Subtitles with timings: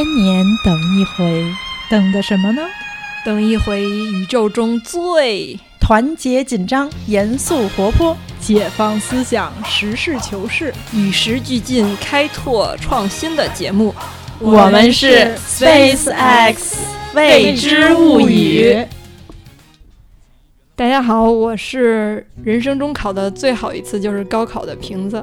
[0.00, 1.44] 千年等一回，
[1.90, 2.62] 等的什么呢？
[3.22, 13.94] 等一回宇宙中最团结紧张、严肃活泼、解放思想、实事求是、与时俱进、开拓创新的节目。
[14.38, 16.78] 我们是 Space X
[17.14, 18.82] 未知物语。
[20.74, 25.22] 大家好，我是人生中考的最好一次就是高考的瓶子。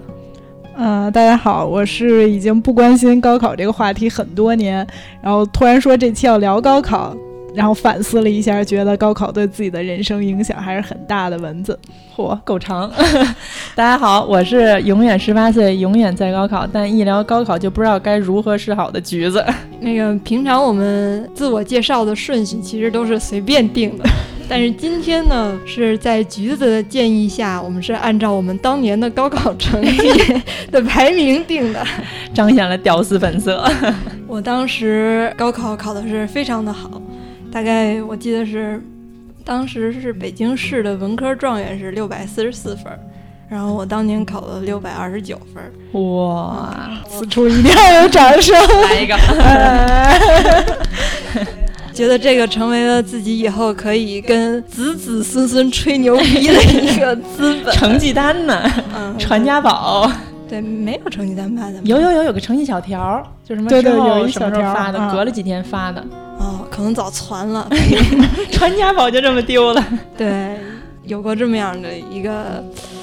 [0.80, 4.86] 嗯，大家好，我是已经不关心高考这个话题很多年，
[5.24, 7.18] 然后突然说这期要聊高考，
[7.58, 11.36] 然后反思了一下，觉得高考对自己的人生影响还是很大的。
[11.40, 11.78] 蚊子，
[12.16, 12.88] 嚯，够长！
[13.74, 19.44] 大家好，我是永远十八岁，永远在高考，但一聊高考就不知道该如何是好的橘子。
[19.82, 24.06] 那个平常我们自我介绍的顺序其实都是随便定的。
[24.48, 31.84] 但是今天呢，是在橘子的建议下，我们是按照我们当年的高考成绩的排名定的，
[32.36, 33.68] 彰显了屌丝本色。
[34.28, 37.02] 我当时高考考的是非常的好，
[37.52, 38.82] 大概我记得是，
[39.44, 42.86] 当时是北京市的文科状元是六百四十四分，
[43.50, 45.64] 然后我当年考了六百二十九分。
[46.02, 46.74] 哇，
[47.10, 48.54] 此处一定要有掌声！
[48.84, 49.18] 来一个。
[51.94, 57.74] 觉得这个成为了自己以后可以跟子子孙孙吹牛逼的一个资本。
[57.74, 58.72] 成绩单呢？
[58.96, 60.12] 嗯，传家宝。
[60.48, 61.80] 对，没有成绩单发的。
[61.84, 66.02] 有有有，有个成绩小条，就什么对对，有一小条发的，隔了几天发的。
[66.40, 67.68] 哦，可能早传了。
[68.52, 69.84] 传家宝就这么丢了。
[70.18, 70.58] 对，
[71.04, 72.64] 有过这么样的一个
[72.94, 72.97] 嗯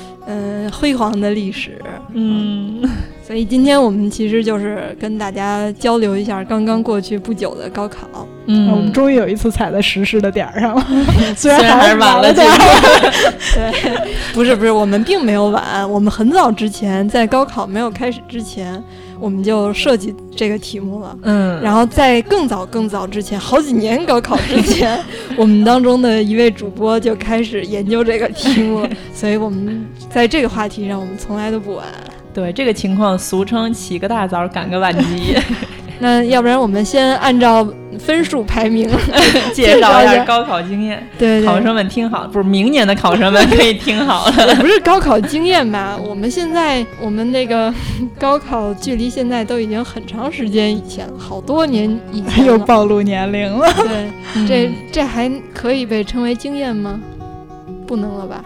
[0.72, 1.80] 辉煌的历史。
[2.12, 2.82] 嗯。
[3.26, 8.28] 所以今天我们其实就是跟大家交流一下刚刚过去不久的高考。
[8.46, 10.86] 嗯，我们终于有一次踩在实施的点儿上了，
[11.34, 12.58] 虽然还是晚了点儿。
[13.54, 18.82] 对，不是不是，我们并没有晚，我们很早之前在高考没有开始之前，
[19.24, 21.18] 我们就设计这个题目了。
[21.22, 25.02] 嗯，然后在更早更早之前，好几年高考之前，
[25.34, 31.86] 我们当中的一位主播就开始研究这个题目， 所以我们在这个话题上，我们从来都不晚。
[32.34, 35.34] 对这个情况，俗称起个大早赶个晚集。
[35.98, 37.66] 那要不然我们先按照
[37.98, 38.88] 分数排名
[39.54, 41.06] 介绍一下高考经验。
[41.18, 44.54] 对，考生们听好，不是明年的考生们可以听好了。
[44.56, 45.96] 不是高考经验吧？
[45.96, 47.72] 我们现在我们那个
[48.18, 53.72] 高考距离现在都已经很长时间以前了，好多年以前又暴露年龄了。
[53.76, 54.10] 对，
[54.46, 57.00] 这这还可以被称为经验吗？
[57.86, 58.44] 不能了吧？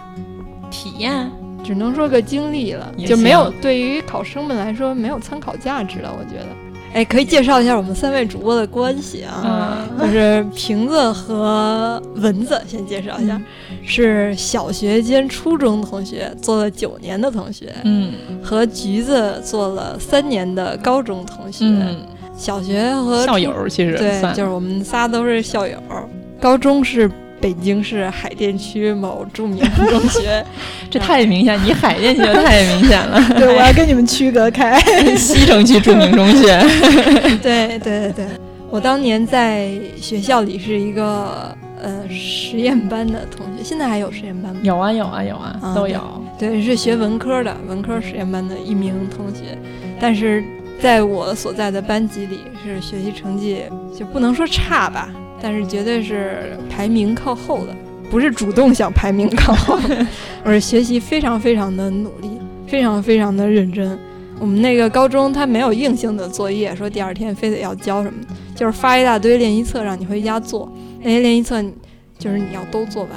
[0.70, 1.30] 体验。
[1.64, 6.10] 只能说个经历了，就没有对于考生们来说没有参考价值了。
[6.16, 6.46] 我觉得，
[6.94, 13.40] 哎，可以介绍一下我们三位主播的关系啊，就是瓶子和蚊子，先介绍一下，
[13.84, 18.12] 是小学兼初中同学，做了九年的同学，嗯，
[18.42, 21.96] 和橘子做了三年的高中同学，嗯。
[22.36, 25.76] 小学和校友，其实对，就是我们仨都是校友，
[26.40, 27.10] 高中是。
[27.40, 30.44] 北京市海淀区某著名中学，
[30.90, 33.20] 这太明显，你海淀区就太明显了。
[33.38, 34.78] 对，我要跟你们区隔开。
[35.16, 36.58] 西城区著名中学。
[37.42, 38.26] 对对对对，
[38.70, 44.60] 我当年在学校里是一个呃实验班的同学，现在还有实验班吗？
[44.62, 46.00] 有啊有啊有啊，都有。
[46.38, 49.58] 对，是学文科的，文科实验班的一名同学，
[50.00, 50.42] 但是
[50.80, 53.62] 在我所在的班级里，是学习成绩
[53.96, 55.08] 就不能说差吧。
[55.40, 57.74] 但是绝对是排名靠后的，
[58.10, 59.78] 不是主动想排名靠后，
[60.44, 62.30] 而是学习非常非常的努力，
[62.66, 63.98] 非常非常的认真。
[64.40, 68.18] 我们那个高中他没有硬性的作业，说第二天非得要交什么，
[68.54, 70.70] 就是发一大堆练习册让你回家做。
[71.02, 71.62] 那些练习册
[72.18, 73.10] 就是你要都做完，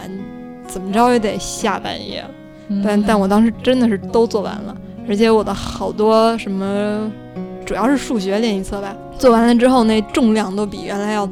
[0.67, 2.23] 怎么着也得下半夜。
[2.83, 4.75] 但但我当时真的是都做完了，
[5.07, 7.11] 而且我的好多什么，
[7.65, 11.27] 主要是数学练习册吧，做完了之后那重量都比原来要。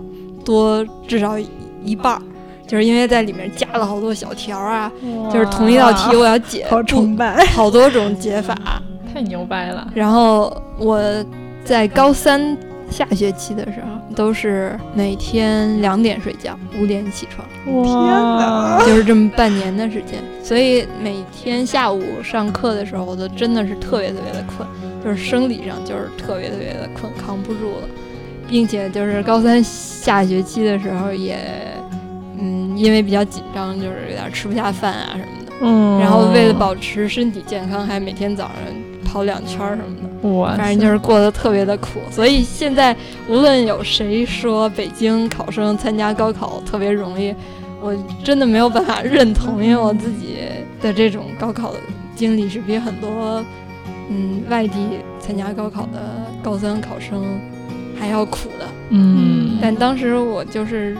[0.49, 1.37] 多至少
[1.83, 2.21] 一半儿，
[2.65, 4.91] 就是因为在里面加了好多小条啊，
[5.31, 8.57] 就是同一道题我要解，好崇拜，好多种解法，
[9.13, 9.87] 太牛掰了。
[9.93, 10.99] 然后我
[11.63, 12.57] 在高三
[12.89, 17.47] 下学期的时候，都是每天两点睡觉，五点起床。
[17.63, 24.67] 天哪，就是这么半年的时间，所以每天下午上课的时候，我都真的是特别特别的困，
[25.05, 27.87] 就是生理上就是特别特别的困，扛不住了。
[28.49, 31.37] 并且就是高三下学期的时候，也
[32.41, 35.53] 嗯，因为比较紧张，就是有点吃不下饭啊什么的。
[35.61, 35.99] 嗯。
[35.99, 38.55] 然后为了保持身体健康，还每天早上
[39.05, 40.29] 跑两圈什么的。
[40.29, 40.55] 哇。
[40.55, 41.99] 反正就是过得特别的苦。
[42.09, 42.95] 所以现在
[43.27, 47.35] 无论有谁说北京考生参加高考特别容易，
[47.81, 50.37] 我真的没有办法认同，因为我自己
[50.81, 51.79] 的这种高考的
[52.15, 53.43] 经历是比很多
[54.09, 54.75] 嗯外地
[55.19, 55.99] 参加高考的
[56.41, 57.23] 高三考生。
[57.99, 58.65] 还要苦的。
[58.89, 60.97] 嗯，但当时我就是，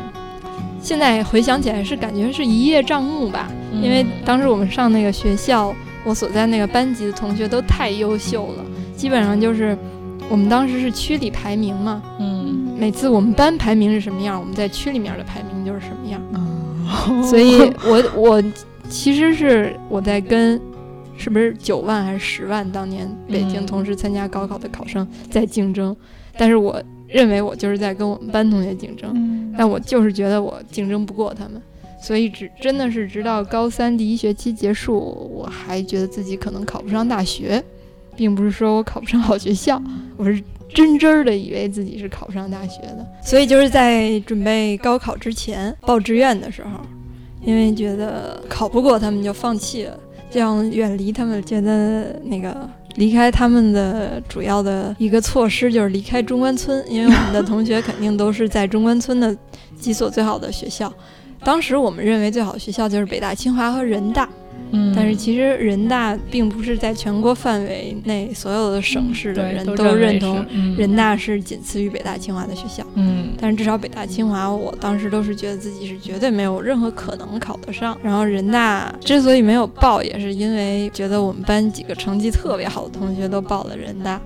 [0.81, 5.74] 现在回想起来是感觉是一叶障目吧，嗯因为当时我们上那个学校，
[6.04, 8.66] 我所在那个班级的同学都太优秀了，
[8.96, 9.78] 基本上就是
[10.30, 16.22] 我们当时是区里排名嘛，嗯每次我们班排名是什么样，我们在区里面的排名就是什么样。
[16.34, 18.44] 哦所以我我
[18.90, 20.60] 其实是我在跟
[21.16, 25.96] 是不是九万还是十万当年北京嗯同时参加高考的考生在竞争，
[26.39, 31.62] 但是我认为我就是在跟我们班同学竞争，嗯但我就是觉得我竞争不过他们，
[32.01, 37.62] 所以只真的是直到高三第一学期结束，我还觉得自己可能考不上大学，
[38.15, 39.81] 并不是说我考不上好学校，
[40.15, 40.41] 我是
[40.74, 43.06] 真真儿的以为自己是考不上大学的。
[43.21, 46.80] 所以就是在准备高考之前报志愿的时候，
[47.44, 50.00] 因为觉得考不过他们就放弃了，
[50.31, 52.69] 这样远离他们，觉得那个。
[53.00, 59.34] 离开他们的主要的一个措施就是离开中关村，因为我们的同学肯定都是在中关村的
[59.80, 60.92] 几所最好的学校。
[61.46, 64.28] 当时我们认为最好的学校就是北大、清华和人大，
[64.71, 72.86] 嗯，但是其实人大并不是在全国范围内所有的省市的人都认同嗯人大是仅次于北大、清华的学校。
[72.95, 77.98] 嗯但是至少北大、清华，我当时都是觉得自己是绝对没有任何可能考得上。
[78.04, 84.19] 然后人大之所以没有报，也是因为觉得我们班几个成绩特别好的同学都报了人大，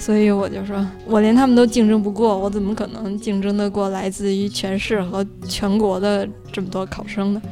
[0.00, 7.42] 所以我就说，我连他们都竞争不过，我怎么可能竞争得过来自于全市和全国的这么多考生呢？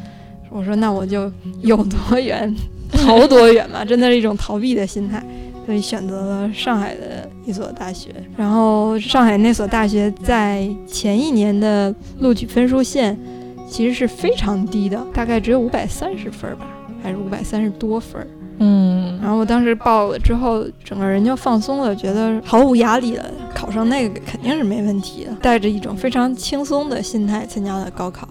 [0.52, 1.31] 我说，那我就
[1.62, 2.54] 有多远
[2.90, 5.25] 逃多远吧，真的是一种逃避的心态。
[5.64, 13.16] 所以选择了上海的一所大学，然后上海那所大学在前一年的录取分数线
[13.70, 16.66] 其实是非常低的，大概只有五百三十分儿吧，
[17.00, 18.26] 还是五百三十多分儿。
[18.58, 23.25] 嗯然后我当时报了之后，整个人就放松了，觉得毫无压力了，
[23.55, 28.28] 考上那个肯定是没问题的，带着一种非常轻松的心态参加了高考。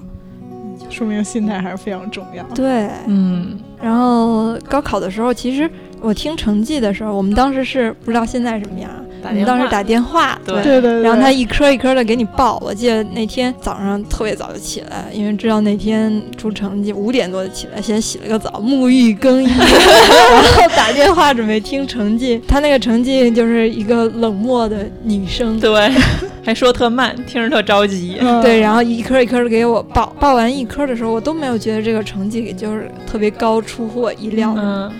[0.91, 2.43] 说明心态还是非常重要。
[2.53, 3.57] 对，嗯。
[3.81, 5.67] 然后高考的时候，其实
[5.99, 8.91] 我听成绩的时候，我们当时是不知道现在什么样，
[9.29, 12.57] 我们当时打电话，对对对对，然后他一科一科的给你报。
[12.65, 22.41] 我记得那天早上特别早就起来，因为知道那天出成绩，五点多就起来，先洗了个澡，沐浴更衣， 然后打电话准备听成绩。
[22.47, 25.91] 他那个成绩就是一个冷漠的女生，对，
[26.43, 28.17] 还说特慢，听着特着急。
[28.19, 34.61] 嗯对，然后一科一科的给我报，报完一科的时候，我都没有觉得这个成绩就是特别高，出乎我意料的。
[34.61, 34.91] 嗯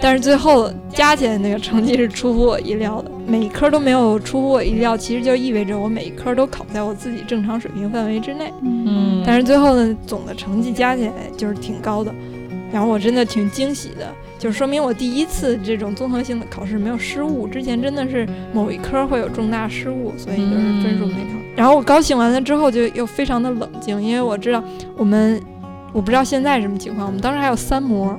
[0.00, 8.52] 但是最后加起来那个成绩是出乎我意料的，每一科都没有出乎我意料，其实就意味着我每一科都考在我自己正常水平范围之内。
[8.62, 12.14] 嗯，但是最后呢，总的成绩加起来就是挺高的，
[12.72, 14.06] 然后我真的挺惊喜的，
[14.38, 21.30] 就说明我第一次这种综合性的考试没有失误，之前真的是某一科会有重大失误，所以就是分数没考。
[21.56, 24.62] 然后我高兴完了之后就又非常的冷静，因为我知道
[24.96, 25.40] 我们，
[25.92, 28.14] 我不知道现在什么情况，我们当时还有三模，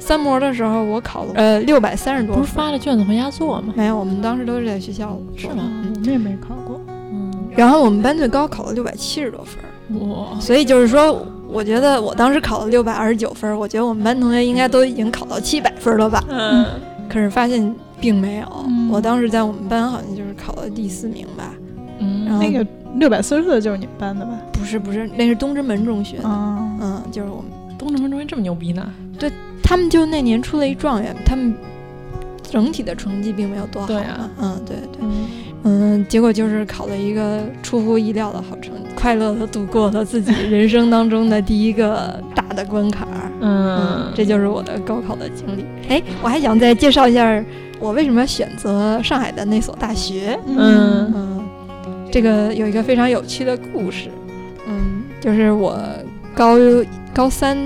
[0.00, 2.50] 三模的时候我考了呃六百三十多不是。
[2.50, 3.72] 发了卷子回家做吗？
[3.76, 6.80] 没有，我们当时都是在学校是吗嗯我们也没考过。
[6.88, 16.24] 嗯，然后我们班最高考了六百七十多分儿，哇，所以就是说，我觉得我当时考了六百二十九分儿，我觉得我们班同学应该都已经考到七百分儿了吧？
[16.30, 16.66] 嗯
[17.08, 21.52] 可是发现并没有，嗯我当时在我们班好像就是考了第四名吧？
[21.98, 24.32] 嗯，然后那个六百四十四就是你们班的吧？
[24.52, 27.46] 不是不是，那是东直门中学的，啊，嗯，就是我们
[27.76, 28.88] 东直门中学这么牛逼呢？
[29.70, 31.54] 他们就那年出了一状元，他们
[32.42, 34.98] 整体的成绩并没有多好啊嗯，对对。
[35.00, 35.28] 嗯
[35.62, 43.30] 嗯，结果就是考了一个出乎意料的好成绩，快乐的度过了自己人生当中的第一个大的关卡儿。
[43.40, 45.64] 嗯，这就是我的高考的经历。
[45.88, 47.40] 哎，我还想再介绍一下
[47.78, 50.36] 我为什么选择上海的那所大学。
[50.48, 51.44] 嗯嗯，
[52.10, 54.08] 这个有一个非常有趣的故事。
[54.66, 55.78] 嗯，就是我
[56.34, 56.56] 高
[57.14, 57.56] 高三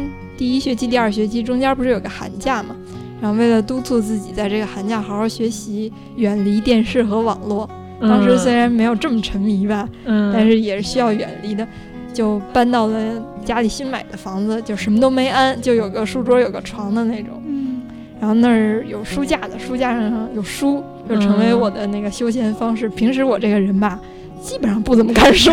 [0.45, 2.77] 第一学期、第二学期中间不是有个寒假嘛？
[3.19, 7.67] 然后为了督促自己在这个寒假好好学习，远离电视和网络，
[7.99, 11.67] 当时虽然没有这么沉迷吧，嗯，但是也是需要远离的，
[12.13, 12.99] 就搬到了
[13.43, 17.43] 家里新买的房子，就什么都没安，就有个书桌、有个床的那种。
[17.47, 17.81] 嗯
[18.21, 22.87] 然后那儿有书架的，书架上有书，就成为我的那个休闲方式。
[22.91, 23.99] 平时我这个人吧，
[24.43, 25.51] 基本上不怎么看书，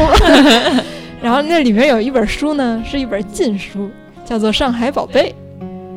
[1.24, 3.89] 然后那里面有一本书呢，是一本禁书，
[4.31, 5.35] 叫做《上海宝贝》。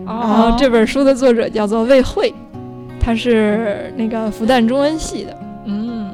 [0.04, 2.34] 然后哦这本书的作者叫做魏慧，
[2.98, 5.38] 他是那个复旦中文系的。
[5.66, 6.10] 嗯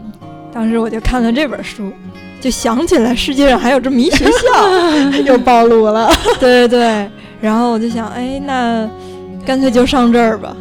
[0.52, 1.90] 当时我就看了这本书，
[2.38, 4.68] 就想起来世界上还有这么一学校，
[5.24, 6.12] 又暴露了。
[6.38, 7.10] 对对对。
[7.40, 8.86] 然后我就想，哎，那
[9.46, 10.54] 干脆就上这儿吧，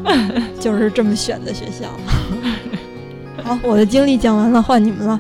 [0.62, 1.88] 就是这么选的学校。
[3.44, 5.20] 好，我的经历讲完了，换你们了。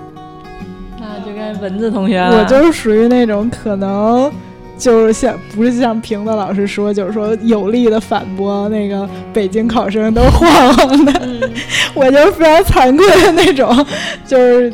[1.01, 4.31] 那就该，蚊子同学了，我就是属于那种可能。
[4.79, 11.21] 就是像不是像平子老师说，就是说有力的反驳那个北京考生都是晃晃的，
[11.93, 13.85] 我就是非常惭愧的那种，
[14.25, 14.73] 就是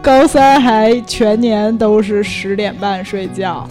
[0.00, 3.68] 高三还全年都是十点半睡觉，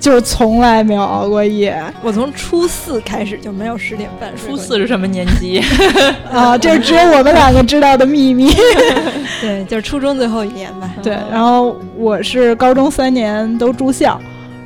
[0.00, 1.80] 就是从来没有熬过夜。
[2.02, 4.50] 我从初四开始就没有十点半睡。
[4.50, 5.62] 初四是什么年级
[6.32, 6.58] 啊？
[6.58, 8.50] 这只有我们两个知道的秘密。
[9.40, 10.90] 对，就是初中最后一年吧。
[11.00, 14.20] 对，然后我是高中三年都住校。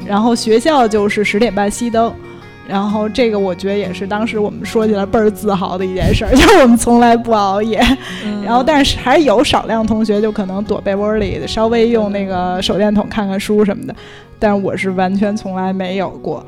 [0.07, 2.13] 然后学校就是十点半熄灯，
[2.69, 7.81] 然后这个我觉得也是当时我们说起来倍儿自豪的一件事儿， 就是我们从来不熬夜。
[8.45, 13.95] 然后但是还有少量同学就可能躲被窝里稍微用那个手电筒看看书什么的，
[14.39, 16.45] 但是我是完全从来没有过。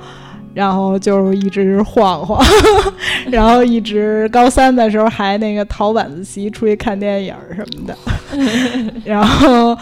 [0.54, 2.42] 然后就一直晃晃，
[3.30, 7.96] 然后一直高三的时候还那个逃晚自习出去看电影什么的。
[9.04, 9.76] 然后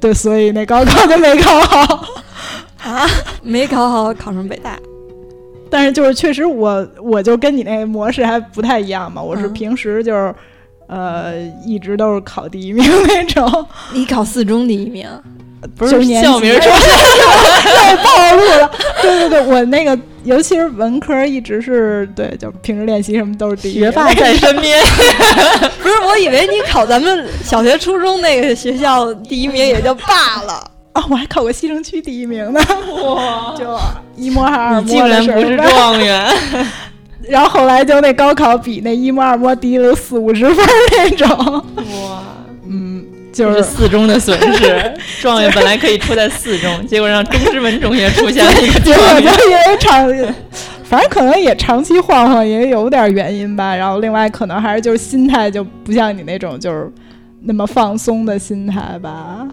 [0.00, 2.04] 对，所以那高考就没考好。
[2.82, 3.06] 啊，
[3.42, 4.78] 没考好，考上北大。
[5.70, 9.22] 但是就是确实，我我就跟你那模式还不太一样嘛。
[9.22, 10.34] 我是平时就是，
[10.88, 13.66] 呃，一直都是考第一名那种。
[13.92, 15.06] 你考四中第一名，
[15.76, 16.72] 不是校名出现
[17.62, 18.70] 太暴露了。
[19.00, 23.74] 对对对，我那个尤其是文科，一直是对，就平时练习什么都是第一。
[23.74, 24.82] 学霸在身边。
[25.80, 30.68] 不是，我以为你考咱们小学、初中那个学校第一名也就罢了。
[30.92, 32.60] 哦，我还考过西城区第一名呢，
[33.04, 33.54] 哇！
[33.56, 33.78] 就
[34.16, 36.26] 一模还是二模竟然不是状元。
[37.28, 40.66] 然后后来就那高考比那一模二模低了四五十分
[40.96, 41.28] 那种。
[41.76, 42.22] 哇，
[42.66, 44.92] 嗯，就是四中的损失。
[45.20, 50.08] 状元本来可以出在四中，结果让中之文中学出现了一个结果就因为长，
[50.82, 53.76] 反正可能也长期晃晃，也有点原因吧。
[53.76, 56.90] 然后另外可能还是就是心态就不像你那种就是
[57.42, 59.46] 那么放松的心态吧。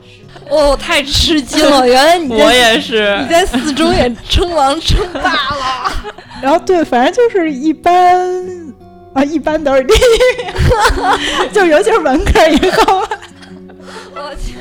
[0.50, 1.86] 哦，太吃惊了！
[1.88, 5.92] 原来你我也是，你在四中也称王称霸了。
[6.42, 8.20] 然后对，反正就是一般
[9.14, 13.04] 啊，一般都是第一， 就尤其是文科以后。
[14.16, 14.56] 我去。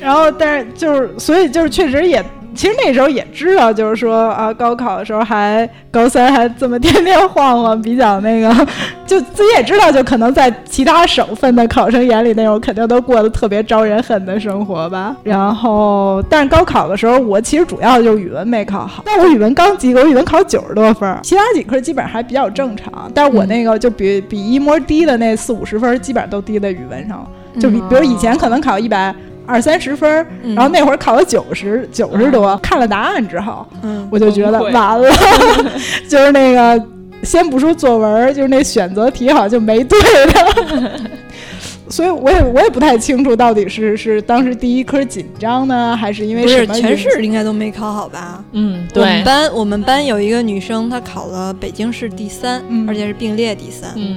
[0.00, 2.24] 然后，但是就是，所以就是确实也。
[2.54, 8.66] 其实那时候也知道，就是说啊，高考的时候还高三还这么天天晃晃，比较那个，
[9.06, 15.16] 就自己也知道，就可能在其他省份的考生眼里，那种肯定都过得特别招人恨的生活吧。
[15.22, 23.10] 然后，但是高考的时候，我其实主要就是语文没考好，但我语文刚及格，我语文考九十多分，其他几科基本上还比较正常。
[23.14, 27.28] 但是我那个就比比一模低的那四五十分，基本上都低在语文上了。
[27.58, 29.14] 就比比如以前可能考一百。
[29.50, 30.08] 二三十分，
[30.54, 33.66] 然后那会儿考了九十九十多，看了答案之后，
[34.10, 35.10] 我就觉得完了，
[36.08, 36.86] 就是那个
[37.24, 41.00] 先不说作文，就是那选择题好像就没对的，
[41.90, 46.74] 所以我也我也不太清楚到底是是当时第一科紧张呢，还是因为什么？
[46.74, 48.44] 全市应该都没考好吧？
[48.52, 49.02] 嗯，对。
[49.02, 54.16] 我们班我们班有一个女生，她考了北京市第三，而且是并列第三，嗯，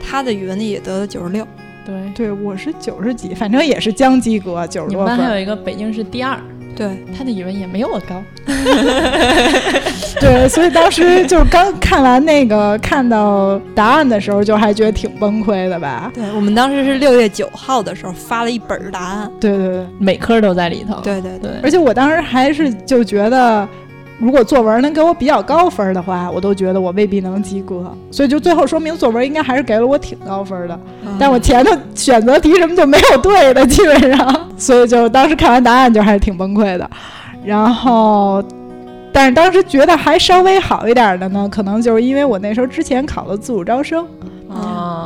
[0.00, 1.44] 她的语文里也得了九十六。
[1.88, 5.14] 对对，我是九十几，反正也是将及格，九十多分。
[5.14, 6.38] 你们班还有一个北京市第二，
[6.76, 8.22] 对，他的语文也没有我高。
[10.20, 16.12] 对，所以当时就是刚看完那个看到答案的时候，就还觉得挺崩溃的吧？
[16.14, 21.00] 对，我们当时是六月九号的时候发了一本答案，对对对，每科都在里头。
[21.00, 23.66] 对对对，而且我当时还是就觉得。
[24.18, 30.78] 如果作文能给我比较高分的话，我都觉得我未必能及格，所以就最后说明作文应该还是给了我挺高分的。
[31.20, 36.90] 但我前头选择题什么就没有对的，基本上， 所以就当时看完答案就还是挺崩溃的。
[37.44, 38.42] 然后，
[39.12, 44.04] 但是当时觉得还稍微好一点的呢，可能就是因为我那时候之前考了自主招生，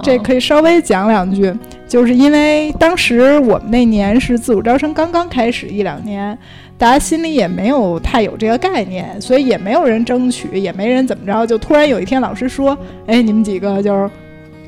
[0.02, 1.54] 这可以稍微讲两句，
[1.86, 6.36] 就是因为当时我们那年是自主招生刚刚开始一两年。
[6.78, 11.46] 大家心里也没有太有这个概念，所以也没有人争取，也没人怎么着。
[11.46, 12.76] 就突然有一天，老师说
[13.06, 14.10] ：“哎，你们几个就是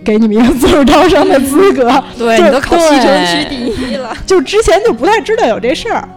[0.05, 1.91] 给你们一个自主招生的资格。
[2.17, 4.17] ”对，你都考西城区第一了。
[4.25, 6.09] 就之前就不太知道有这事儿。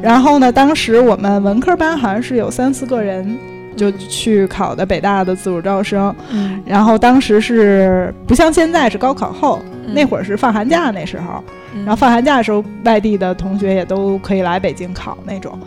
[0.00, 3.38] 然后呢，当时我们文科班好像是有三四个人
[3.76, 6.14] 就去考的北大的自主招生。
[6.30, 6.62] 嗯。
[6.64, 9.60] 然后当时是不像现在是高考后，
[9.92, 11.44] 那会儿是放寒假那时候。
[11.78, 15.58] 然后放寒假的时候，外地的同学也都可以来北京考那种。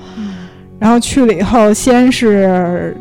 [0.79, 2.95] 然后去了以后，先是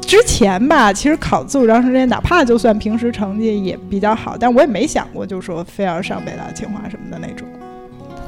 [0.00, 7.46] 之前吧，其实考自主招生之前，哪怕就算平时成绩也比较好，但我也没想过，就说非要上北大、清华什么的那种。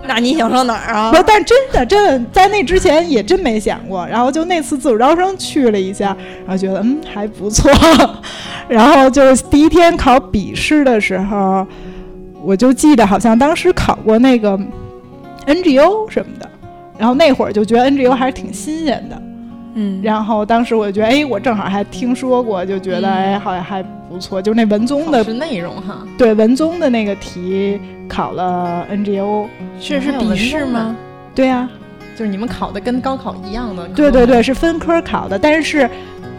[0.04, 1.12] 那你想上哪儿啊？
[1.12, 4.04] 不，但真的，真的在那之前也真没想过。
[4.08, 7.70] 然后就那次自主招生去了一下，然后觉得嗯还不错。
[8.68, 11.66] 然后就第一天考笔试的时候。
[12.42, 14.58] 我就记得好像当时考过那个
[15.46, 16.48] NGO 什么的。
[16.98, 19.20] 然后那会儿就觉得 NGO 还是挺新鲜的，
[19.74, 24.40] 嗯，然后当时我就觉得，哎，我正好还听说过，就觉得哎，好像还不错。
[24.40, 29.46] 就那文综的内容哈，对文综的那个题考了 NGO，
[29.80, 30.94] 是是笔试吗？
[31.34, 31.68] 对呀，
[32.16, 33.88] 就是你们考的跟高考一样的。
[33.88, 35.88] 对对对，是分科考的，但是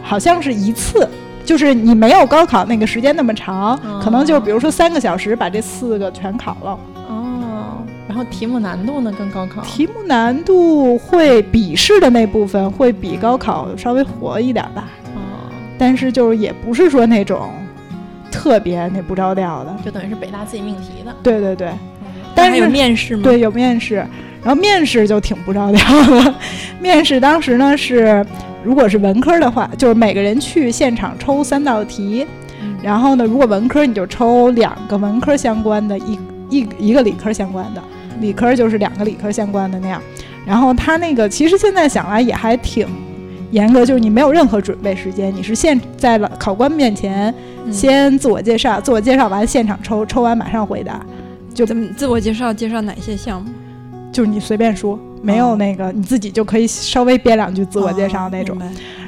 [0.02, 1.06] 好像是一次，
[1.44, 6.78] 就是你没有高考那个时间那么长，可能就比如说三个小时把这四个全考了。
[7.08, 9.12] 哦然后题目难度呢？
[9.18, 14.84] 跟高考题目难度会笔试的那部分会比高考稍微活一点吧。
[15.16, 17.50] 哦，但是就是也不是说那种
[18.30, 21.12] 特别那不着调的，就等于是北大自己命题的。
[21.24, 21.72] 对对对，
[22.36, 23.22] 但是有面试吗？
[23.24, 23.96] 对，有面试。
[24.44, 26.34] 然后面试就挺不着调的。
[26.78, 28.24] 面试当时呢是，
[28.64, 32.26] 如果是文科的话，就是每个人去现场抽三道题，
[32.82, 36.18] 然后呢，如果文科你就抽两个文科相关的，一
[36.48, 37.82] 一一个理科相关的。
[38.20, 40.00] 理科就是两个理科相关的那样，
[40.46, 42.86] 然后他那个其实现在想来也还挺
[43.50, 47.34] 严格，就是你没有任何准备时间，你是现在了考官面前
[47.72, 51.04] 先自我介绍，自我介绍完现场抽，抽完马上回答。
[51.52, 52.52] 就怎么自我介绍？
[52.52, 53.50] 介绍哪些项目？
[54.12, 58.56] 就是你随便说，没有那个你自己就可以稍微编两句自我介绍那种。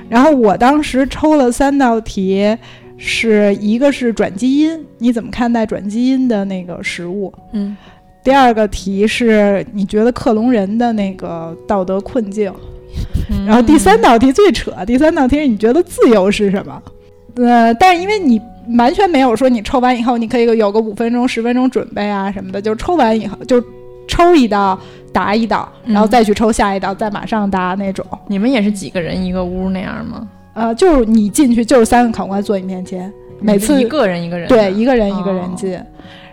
[0.08, 2.56] 然后我当时抽了三道题，
[2.96, 7.32] 是一个是转基因，你怎么看待转基因的那个食物？
[7.52, 7.76] 嗯。
[8.24, 12.52] 第二个题是你觉得克隆人的那个道德困境，
[13.46, 16.82] 然后第三道题最扯，第三道题是你觉得自由是什么？
[17.36, 18.40] 呃，但是因为你
[18.76, 23.62] 完全没有说你抽完以后你可以有个五分钟、十分钟准备啊什么的，就抽完以后就
[24.06, 24.78] 抽一道
[25.12, 28.04] 答一道，然后再去抽下一道，再马上答那种。
[28.28, 30.28] 你们也是几个人一个屋那样吗？
[30.54, 35.78] 呃，就是你进去就是三个考官坐你面前，每次一个人一个人，对，一个人一个人进。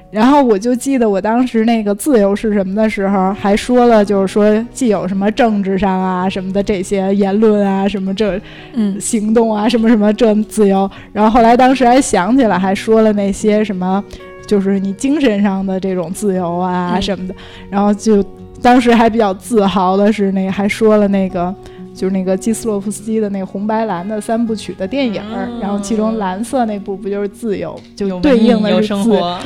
[0.10, 8.40] 然后我就记得我当时那个自由是什么的时候，还说了，就是说既有什么政治上啊什么的这些言论啊，什么这，
[8.74, 10.88] 嗯，行动啊，什么什么这自由。
[11.12, 14.04] 然后后来当时还想起来，还说了那些什么，
[14.48, 17.36] 就是你精神上的这种自由啊什么的。
[17.70, 18.24] 然后就
[18.62, 21.54] 当时还比较自豪的是，那个还说了那个。
[21.96, 25.22] 就是那个基斯洛夫斯基的那个红白蓝的三部曲的电影，
[25.62, 29.40] 然后其中蓝色那部不就是自由，就对应的是生活。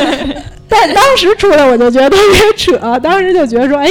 [0.68, 3.88] 但当时出来我就觉得特别扯，当时就觉得说，哎，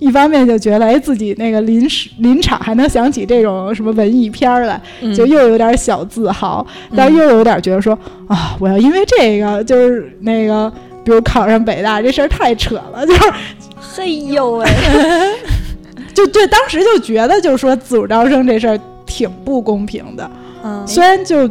[0.00, 4.80] 一方面就觉得，哎，自己那个临时临场还能想起这种什么文艺片儿来，
[5.14, 10.72] 就又有点小自豪，但又有点觉得说，啊，我要因为这个就是那个，
[11.04, 13.20] 比如考上北大这事儿太扯了， 就是，
[13.78, 14.66] 嘿呦喂。
[16.12, 20.28] 就对，当时就觉得，就是说自主招生这事儿挺不公平的。
[20.64, 21.48] 嗯，虽然就，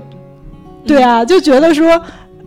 [0.86, 2.00] 对啊，就觉得说，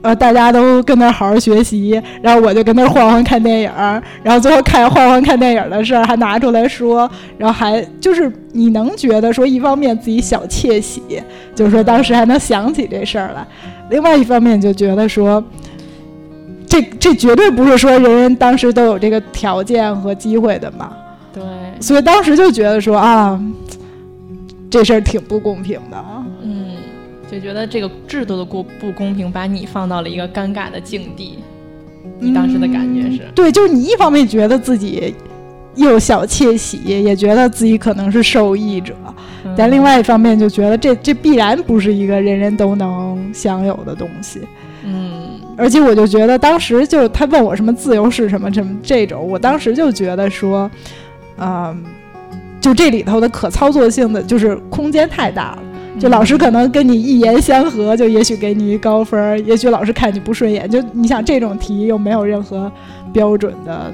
[0.03, 3.71] 呃，大家都跟那好好学习，然后我就跟那晃晃看电影，
[4.23, 11.03] 然后最后看晃晃看电影的事儿还拿出来说，然后还就是你能觉得说，一方面自己小窃喜，
[11.55, 13.47] 就是说当时还能想起这事儿来；
[13.91, 15.43] 另外一方面就觉得说，
[16.67, 20.93] 这这绝对不是说人人当时都有这个条件和机会的嘛。
[21.33, 21.43] 对，
[21.81, 23.41] 所以当时就觉得说啊，
[24.69, 26.05] 这事儿挺不公平的。
[26.17, 26.32] 嗯，
[27.33, 31.39] 就觉得这个制度的不不公平，把你放到了一个尴尬的境地。
[32.21, 33.23] 你当时的感觉是？
[33.35, 35.15] 对，就是你一方面觉得自己
[35.75, 38.95] 又小窃喜，也觉得自己可能是受益者，
[39.57, 44.43] 但另外一方面就觉得这这必然不是一个人人都能享有的东西。
[44.85, 50.71] 嗯，而且我就觉得当时就他问我什么自由是什么什么这种，我当时就觉得说。
[51.39, 51.83] 嗯，
[52.61, 55.63] 就这里头的可操作性的就是空间太大了，
[55.99, 62.71] 就老师可能跟你一言相合，就也许给你一高分，也许老师看你不顺眼，就你想这种题又没有任何
[63.13, 63.93] 标准的，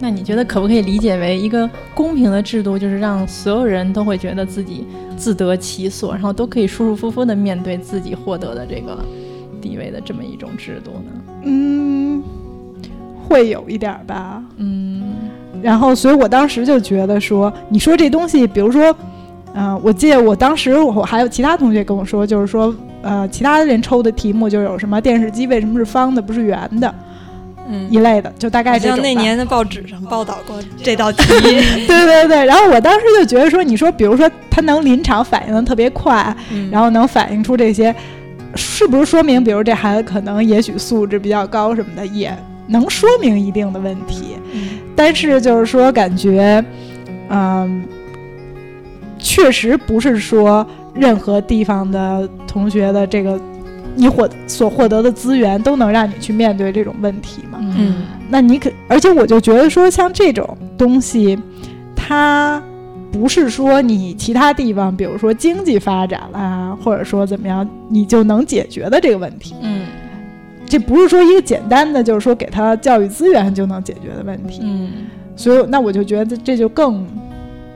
[0.00, 4.84] 那你觉得可不可以理解为一个公平的制度，就是让所有人都会觉得自己
[5.16, 8.98] 自得其所，然后都可以舒舒服服的面对自己获得的这个
[9.60, 11.22] 地位的这么一种制度呢？
[11.44, 12.22] 嗯，
[13.28, 15.02] 会有一点吧，嗯。
[15.62, 18.92] 然后，所以我当时就觉得说，你说这东西，比如说，
[19.54, 26.94] 嗯，我记得我当时我还有其他同学跟我说，就是说，呃，其他人抽的题目就有什么电视机为什么是方的，不是圆的，
[27.68, 28.96] 嗯，一类的，就大概这种。
[28.96, 31.22] 像那年的报纸上报道过这道题。
[31.40, 32.44] 对对对。
[32.46, 36.34] 然后我当时就觉得说，你说，比如说他能临场反应的特别快，
[36.70, 37.94] 然后能反映出这些，
[38.54, 42.34] 是不是说明，比如这孩子可能也许素质比较高什么的，也
[42.68, 44.36] 能说明一定的问题。
[44.96, 46.64] 但是就是说，感觉，
[47.28, 47.82] 嗯，
[49.22, 53.40] 确实不是说任何地方的同学的这个
[53.94, 57.58] 你获所获得的资源都能让你去面对这种问题嘛。
[57.62, 61.38] 嗯那你可，而且我就觉得说，像这种东西，
[61.94, 62.62] 它
[63.12, 69.54] 不是说你其他地方，比如说经济发展啦，或者说怎么样，你就能解决的这个问题。
[69.62, 69.86] 嗯
[70.64, 74.60] 这不是说一个简单的，就是说给他教育资源就能解决的问题。
[74.62, 74.90] 嗯，
[75.36, 77.06] 所以，那我就觉得这就更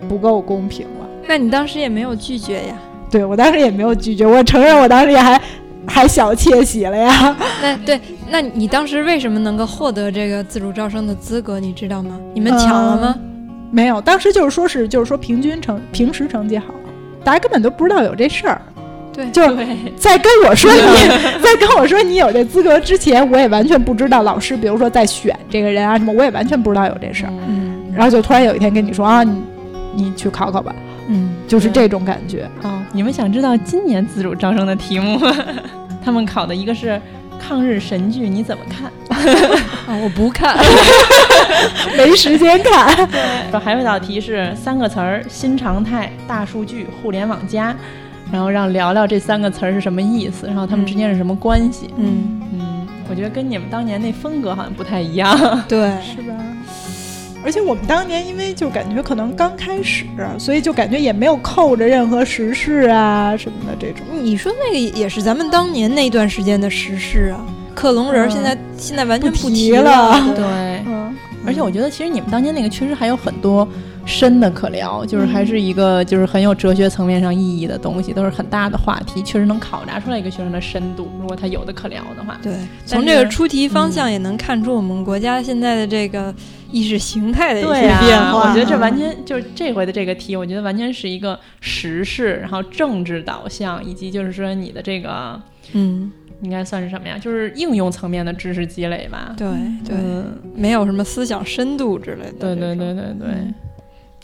[0.08, 0.95] 不够公平了。
[1.28, 2.74] 那你当时也没有拒绝呀？
[3.10, 5.40] 对我当时也没有拒绝，我承认我当时也还
[5.86, 7.36] 还小窃喜了呀。
[7.62, 11.60] 那对，那你当时为什么能够获得这个自主招生的资格？
[11.60, 12.18] 你知道吗？
[12.34, 13.16] 你们抢了吗？
[13.70, 16.66] 没有，当时就是说是就是说平均成平时成绩好，
[17.24, 18.60] 大家根本都不知道有这事儿。
[19.12, 20.80] 对就是，在跟我说你，
[21.42, 27.32] 在跟我说你有这资格之前，我也完全不知道老师，比如说在选这个人啊什么，我也完全不知道有这事儿。
[27.48, 29.42] 嗯然后就突然有一天跟你说啊，你
[29.94, 30.74] 你去考考吧，
[31.08, 32.48] 嗯，就是这种感觉。
[32.62, 35.34] 哦，你们想知道今年自主招生的题目吗？
[36.04, 37.00] 他们考的一个是
[37.38, 38.90] 抗日神剧，你怎么看？
[39.86, 40.56] 啊， 我不看。
[41.96, 43.08] 没时间看。
[43.50, 47.74] 对还有一道题是三个词儿：新常态、大数据、互联网加。
[48.32, 51.88] 然后让聊聊这三个词儿是什么意思，然后他们之间是什么关系？
[51.96, 55.62] 嗯，嗯，我觉得跟你们当年那风格好像不太一样。
[55.68, 56.34] 对，是吧？
[57.46, 60.04] 而且我们当年因为就感觉可能刚开始，
[60.36, 64.04] 所以就感觉也没有扣着任何时事啊什么的这种。
[64.20, 67.40] 你说那个也是咱们当年那段时间的时事啊。
[67.72, 70.44] 克隆人嗯现在、现在完全不提提了对对，
[70.86, 71.14] 嗯，
[71.46, 73.68] 而且我觉得其实你们当年那个确实还有很多
[74.06, 81.10] 深的可聊，就是还是一个就是很有哲学层面上意义的东西，都是很大的话题，确实能考察出来一个学生的深度。
[81.20, 82.54] 如果他有的可聊的话，对，
[82.86, 86.34] 从这个出题方向也能看出我们国家现在的这个
[86.70, 88.48] 意识形态的一些变啊，化。
[88.48, 95.40] 我觉得这完全就是这回的这个题，我觉得完全是一个时事，然后政治导向，以及就是说你的这个
[95.72, 96.10] 嗯，
[96.42, 97.16] 应该算是什么呀？
[97.18, 99.34] 就是应用层面的知识积累吧。
[99.36, 99.46] 对
[99.84, 102.54] 对，嗯，没有什么思想深度之类的。
[102.54, 103.28] 对对对对对，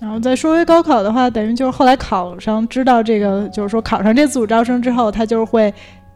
[0.01, 5.73] 然后再说回高考的话，等于就是后来考上，知道这个就是说考上这自主招生之后，他就是会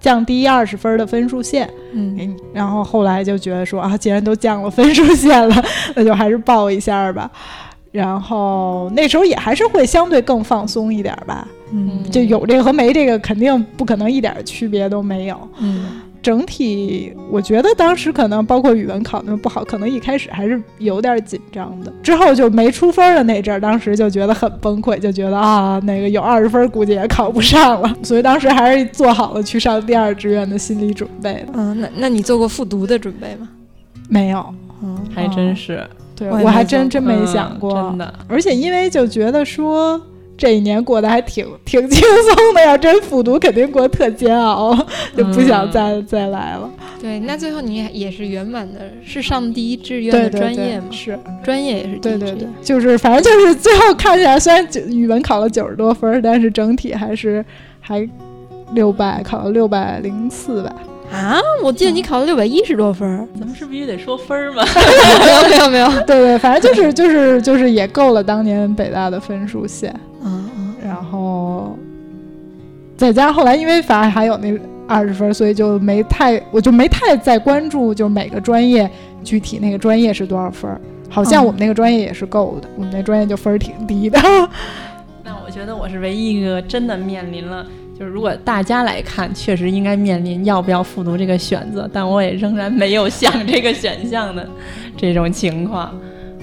[0.06, 2.36] 降低二十分的分数线嗯。
[2.52, 5.64] 然后后来就觉得说啊，既然都降了分数线了，
[5.96, 7.28] 那就还是报一下吧。
[7.90, 15.36] 然后那时候也还是会相对更放松一点吧，嗯就有这个和没这个肯定不可能一点区别都没有。
[15.58, 21.92] 嗯整体我觉得当时可能包括语文考那么不好，可能一开始还是有点紧张的。
[22.02, 31.48] 之后就没出分的那阵儿，当时就觉得很崩溃，就觉得啊，那个有二十分估计也考不上了， 所以当时还是做好了去上第二志愿的心理准备的。
[31.54, 33.48] 嗯，那那你做过复读的准备吗？
[34.08, 35.84] 没有，嗯还真是，
[36.16, 38.14] 对我还真真没嗯想过，真的。
[38.28, 40.00] 而且因为就觉得说。
[40.36, 44.76] 这一年过得还挺挺轻松的，要真复读肯定过得特煎熬，
[45.16, 46.70] 就不想嗯再、再来了。
[47.00, 50.86] 对，那最后你也也是圆满的，是上第一志愿的专业吗？
[50.90, 51.18] 是。
[51.44, 57.44] 专业也是第对对对一志愿。，就是反正就是最后看起来，虽然语文考了九十多分儿，但是整体还是
[57.80, 58.06] 还
[58.72, 60.72] 六百，考了六百零四吧。
[61.12, 63.24] 啊，我记得你考了六百一十多分儿。
[63.38, 64.64] 咱们是不是也得说分儿吗？
[65.24, 66.00] 没有没有没有。
[66.04, 69.94] 对对，反正就是就是就是也够了当年北大的分数线，
[70.86, 71.76] 然后
[72.96, 78.88] 再加上后来因为反正还有那二十分，所以就没太我就没太再关注就每个专业
[79.24, 80.70] 具体那个专业是多少分。
[81.08, 84.18] 好像我们那个专业也是够的，我们那专业就分儿挺低的。
[85.24, 87.64] 那我觉得我是唯一一个真的面临了，
[87.98, 94.46] 就是如果大家来看，确实应该面临要不要复读这个选择，但我也仍然没有想这个选项的
[94.96, 95.94] 这种情况。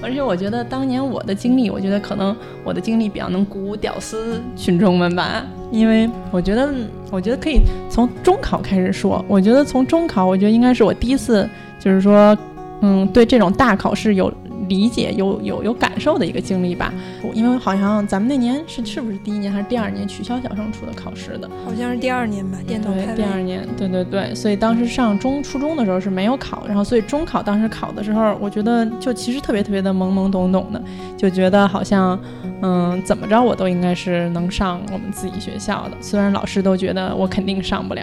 [0.04, 6.68] 而且我觉得当年我的经历，我觉得可能我的经历比较能鼓舞屌丝群众们吧，因为我觉得，
[7.10, 9.24] 我觉得可以从中考开始说。
[9.26, 11.48] 我觉得从中考，我觉得应该是我第一次，
[11.80, 12.36] 就是说，
[12.82, 14.30] 嗯，对这种大考试有
[14.68, 16.92] 理解、有有有感受的一个经历吧。
[17.22, 21.48] 我因为好像咱们那年是是不是第一年还是第二年取消小升初的考试的？
[21.64, 23.14] 好像是第二年吧，电脑对。
[23.16, 30.82] 第二年，对对对，所以当时上中初中的时候是没有考，然后所以中考当时考的时候，我觉得就其实特别特别的懵懵懂懂的，
[31.16, 32.18] 就觉得好像，
[32.62, 38.02] 嗯，怎么着我都应该是能上我们自己学校的，虽然老师都觉得我肯定上不了。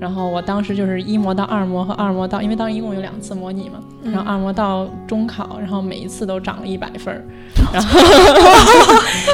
[0.00, 7.24] 然后我当时就是一模到二模和二模到，因为当时一共有两次模拟嘛，嗯然后二模到中考，然后每一次都涨了一百分儿，
[7.72, 8.00] 然后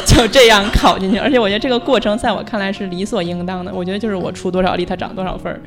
[0.07, 1.19] 就这样考进去。
[1.19, 5.61] 而且我觉得这个过程在我看来是理所应当的，我觉得就是我出多少力，它涨多少分儿。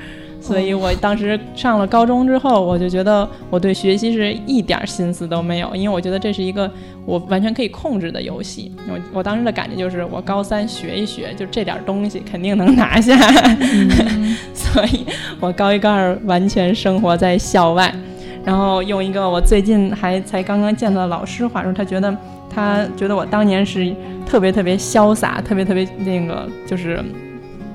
[0.47, 6.71] 所以我当时上了高中之后，我就觉得我对学习是一点儿心思都没有，因为我觉得这是一个
[7.05, 8.71] 我完全可以控制的游戏。
[8.88, 13.17] 我我当时的感觉就是，我高三学一学，就这点儿东西肯定能拿下。
[14.53, 15.05] 所 所以
[15.39, 17.93] 我高一高二完全生活在校外。
[18.45, 22.15] 然后用一个我最近还才刚刚见到的老师话说，他觉得
[22.49, 23.93] 他觉得我当年是
[24.25, 27.03] 特别特别潇洒，特别特别那个就是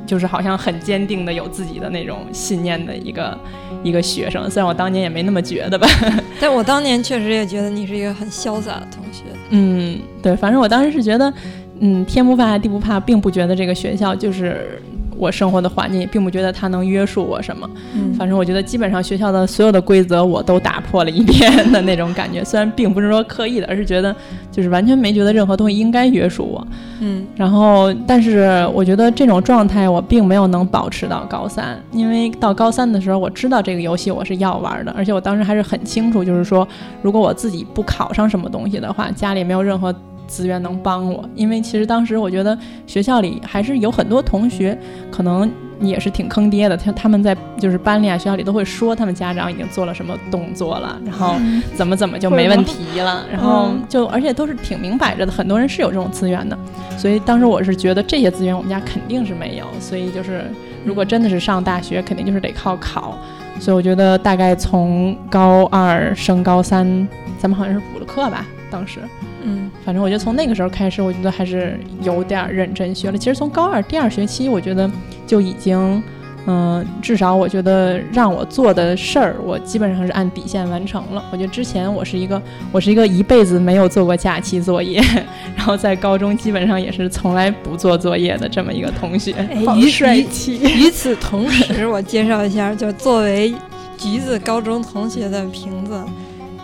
[0.06, 3.38] 就是好像很坚定的有自己的那种信念的一个
[3.82, 4.50] 一个学生。
[4.50, 5.86] 虽然我当年也没那么觉得吧，
[6.40, 9.24] 但我当年确实也觉得你是一个很潇洒的同学。
[9.50, 11.32] 嗯，对，反正我当时是觉得，
[11.80, 14.80] 嗯，天不怕地不怕，并不觉得这个学校就是。
[15.22, 22.44] 我生活的环境并不觉得它能约束我什么，嗯，反正我觉得基本上学校的所有的规则我都打破了一遍的那种感觉。
[22.44, 24.14] 虽然并不是说刻意的，而是觉得
[24.50, 26.66] 就是完全没觉得任何东西应该约束我，
[27.00, 27.24] 嗯。
[27.36, 36.66] 然后，但是我觉得这种状态我并没有能保持到高三，因为到高三的时候我知道这个游戏我是要玩的，而且我当时还是很清楚，就是说
[37.00, 39.94] 如果我自己不考上什么东西的话，家里没有任何。
[40.26, 42.56] 资源能帮我，因为其实当时我觉得
[42.86, 44.76] 学校里还是有很多同学，
[45.10, 46.76] 可能也是挺坑爹的。
[46.76, 51.34] 他他们在就是班里啊、学校里都会说他们家长已经做了什么动作了，然后
[51.74, 55.32] 怎么怎么就没问题了，然后就而且都是挺明摆着的。
[55.32, 56.56] 很多人是有这种资源的，
[56.96, 59.66] 所以当时我是觉得这些资源我们家肯定是没有。
[59.80, 60.44] 所以就是
[60.84, 63.18] 如果真的是上大学，肯定就是得靠考。
[63.60, 67.06] 所以我觉得大概从高二升高三，
[67.38, 69.00] 咱们好像是补了课吧，当时。
[69.44, 73.18] 嗯，反正我觉得从那个时候开始，我觉得还是有点认真学了。
[73.18, 74.90] 其实从高二第二学期，我觉得
[75.26, 76.02] 就已经，
[76.46, 81.24] 嗯，至少我觉得让我做的事儿，我基本上是按底线完成了。
[81.32, 85.00] 我觉得之前我是一个，我是一个一辈子没有做过假期作业，
[85.56, 89.34] 然后在高中基本上也是从来不做作业的这么一个同学，
[89.66, 90.60] 好帅气。
[90.62, 93.54] 与此同时， 我介绍一下，就作为
[93.98, 96.00] 橘子高中同学的瓶子，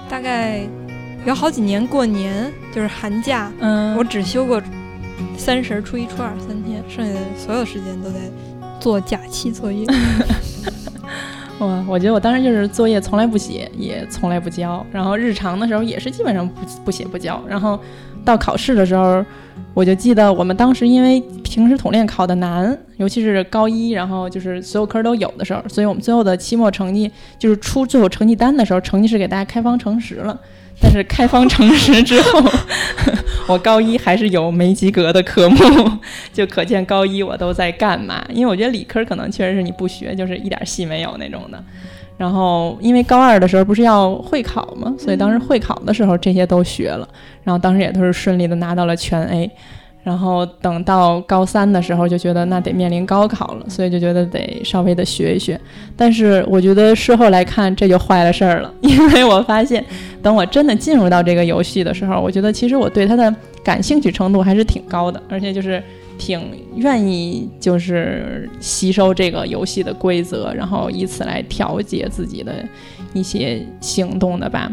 [0.09, 0.61] 大概。
[1.27, 4.63] 有好几年过年就是寒假，嗯，我只休过
[5.37, 8.17] 三十、初一、初二三天，剩下的所有时间都在
[8.81, 9.87] 做假期作业。
[11.59, 16.55] 哇，我觉得我当时就是作业从来不写，也从来不交，然后日常的时候也是基本上不
[16.85, 17.79] 不写不交，然后
[18.25, 19.23] 到考试的时候，
[19.75, 30.41] 我就记得我们当时因为平时统练考的难，尤其是高一，然后就是所有科都有的时候，所以我们最后的期末成绩就是出最后成绩单的时候，成绩是给大家开方程十了。
[30.81, 32.43] 但是开方程式之后，
[33.49, 35.59] 我高一还是有没及格的科目，
[36.33, 38.25] 就可见高一我都在干嘛。
[38.33, 41.63] 因为我觉得理科可能确实是你不学就是一点戏没有那种的。
[42.17, 47.09] 然后因为高二的时候不是要会考嘛，所以当时会考的时候这些都学了，
[47.45, 49.51] 然后当时也都是顺利的拿到了全 A。
[50.05, 55.61] 然后等到高三的时候，就觉得那得面临高考了，所以就觉得得稍微的学一学。
[55.95, 59.85] 但是我觉得事后来看，这就坏了事儿了， 因为我发现，
[60.23, 65.83] 等我真的进入到这个游戏的时候，我觉得其实我对它的感兴趣程度还是挺高的，而且就是
[66.17, 66.41] 挺
[66.77, 72.55] 愿意就是吸收这个游戏的规则，然后以此来调节自己的
[73.13, 74.73] 一些行动的吧。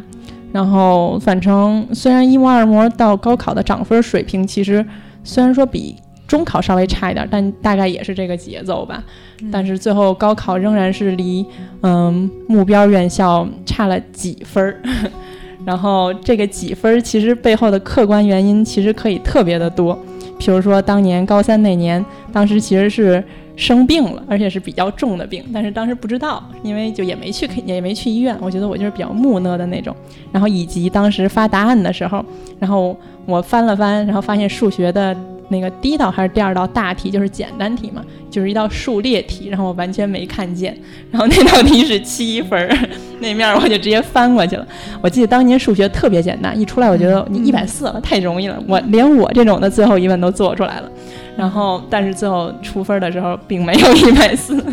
[0.54, 4.86] 然后反正虽然一模二模到高考的涨分水平，其实。
[5.26, 9.04] 虽然说比中考稍微差一点，但大概也是这个节奏吧。
[9.52, 11.46] 但是最后高考仍然是离
[11.82, 14.82] 嗯目标院校差了几分儿。
[15.66, 19.98] 然后这个几分儿其实背后的客观原因其实可以特别的多。
[20.38, 23.24] 比如说当年高三那年，当时其实是
[23.56, 28.38] 生病了，而且是比较重的病，但是当时不知道，因为就也没去也没去医院。
[28.42, 29.96] 我觉得我就是比较木讷的那种。
[30.32, 32.24] 然后以及当时发答案的时候，
[32.60, 32.96] 然后。
[33.28, 35.18] 我翻了翻，然后发现数学的
[35.50, 40.78] 那个第一道还是第二道大题就是简单题嘛，就是一道数列题，然后我完全没看见，
[41.10, 42.70] 然后那道题是七分，
[43.20, 44.68] 那面我就直接翻过去了。
[45.02, 50.92] 我记得当年数学特别简单，一出来我觉得你一百四了，太容易了，我连我这种的最后一问都做出来了。
[51.38, 54.64] 然后，但是最后出分的时候并没有一百四，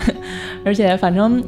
[0.64, 1.42] 而且反正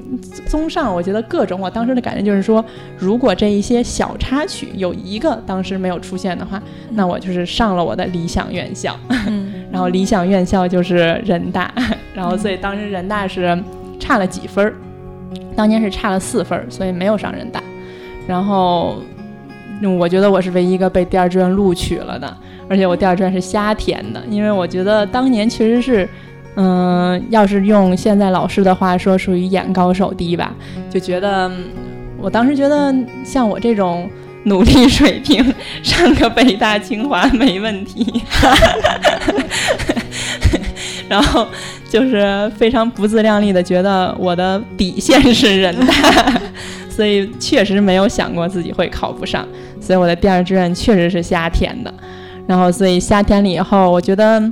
[0.47, 2.65] 综上，我觉得各种我当时的感觉就是说，
[2.99, 8.95] 如果这一些小插曲有一个当时没有出现的话，那我就是上了我的理想院校。
[9.73, 11.73] 然后理想院校就是人大，
[12.15, 13.59] 然后所以当时人大是
[13.99, 14.75] 差了几分儿，
[15.55, 17.63] 当年是差了四分儿，所以没有上人大。
[18.27, 18.99] 然后
[19.83, 22.35] 我觉得我是唯一一个被第二志愿录取了的。
[22.69, 26.07] 而且我第二志愿是瞎填的，因为我觉得当年确实是，
[26.57, 30.55] 嗯，要是用现在老师的话说，属于眼高手低吧。
[30.91, 31.51] 就觉得，
[32.19, 34.11] 我当时觉得像我这种
[34.45, 35.43] 努力水平，
[35.83, 38.23] 上个北大清华没问题。
[41.09, 41.47] 然后
[41.89, 46.41] 就是非常不自量力的觉得我的底线是人大，
[46.99, 49.47] 所以确实没有想过自己会考不上，
[49.81, 51.95] 所以我的第二志愿确实是瞎填的。
[52.45, 54.43] 然后，所以瞎填了以后，我觉得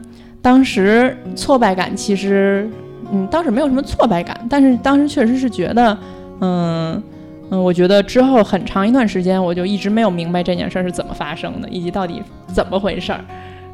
[0.40, 2.70] 当时挫败感其实
[3.10, 5.98] 嗯，当时没有什么挫败感，但是当时确实是觉得，
[6.40, 7.02] 嗯
[7.50, 12.22] 嗯，我觉得之后很长一段时间，我就一直没有明白这件事儿是怎么发生的，以及到底
[12.54, 13.24] 怎么回事儿。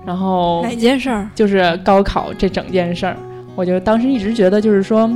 [0.06, 1.28] 然后哪件事儿？
[1.34, 3.14] 就是高考这整件事儿，
[3.54, 5.10] 我就当时一直觉得，就是说，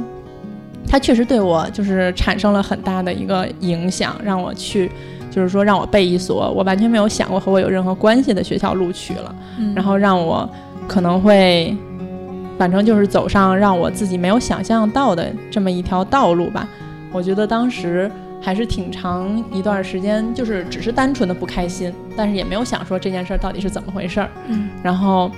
[0.89, 4.91] 它确实对我就是产生了很大的一个影响，让我去，
[5.31, 9.35] 就是说让我被一所我完全没有想过和我有任何关系的学校录取了，
[9.75, 10.49] 然后让我
[10.87, 11.77] 可能会，
[12.59, 16.69] 反正就是走上让我自己没有想象到的这么一条道路吧。
[17.13, 18.11] 我觉得当时。
[18.39, 24.29] 还是挺长一段时间，就是只是单纯的不开心，但是也没有想说这件事儿到底是怎么回事儿。
[24.47, 25.29] 嗯，然后，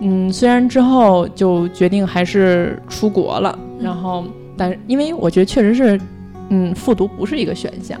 [0.00, 4.24] 嗯，虽然之后就决定还是出国了，然后，
[4.60, 5.98] 但因为我觉得确实是，
[6.50, 7.98] 嗯，复读不是一个选项。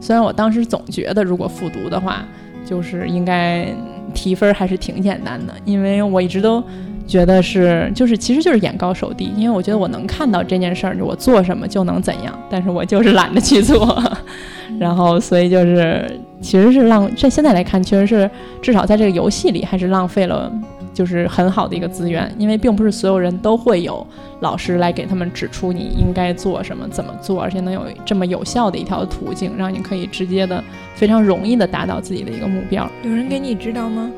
[0.00, 2.24] 虽然我当时总觉得如果复读的话，
[2.64, 3.66] 就是应该
[4.14, 6.64] 提分还是挺简单的，因为我一直都。
[7.06, 13.98] 觉得是，就是其实就是眼高手低，因为我觉得我能看到这件事儿，我做什么就能怎样，但是我就是懒得去做，
[14.78, 20.52] 然后所以就是其实是浪，这现在来看确实是至少在这个游戏里还是浪费了，
[20.98, 24.04] 就是很好的一个资源，因为并不是所有人都会有
[24.40, 30.60] 老师来给他们指出你应该做什么、怎么做，而且能有这么有效的一条途径，让你可以直接的、
[30.96, 32.90] 非常容易的达到自己的一个目标。
[33.04, 34.10] 有人给你指导吗？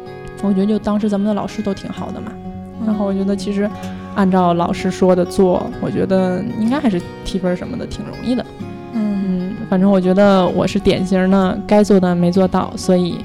[0.42, 2.32] 我觉得就当时咱们的老师都挺好的嘛。
[2.86, 3.68] 然后我觉得其实，
[4.14, 8.42] 按照老师说的做，我觉得应该还是提分什么的挺容易的。
[8.94, 13.18] 嗯，反正我觉得我是典型的该做的没做到，所以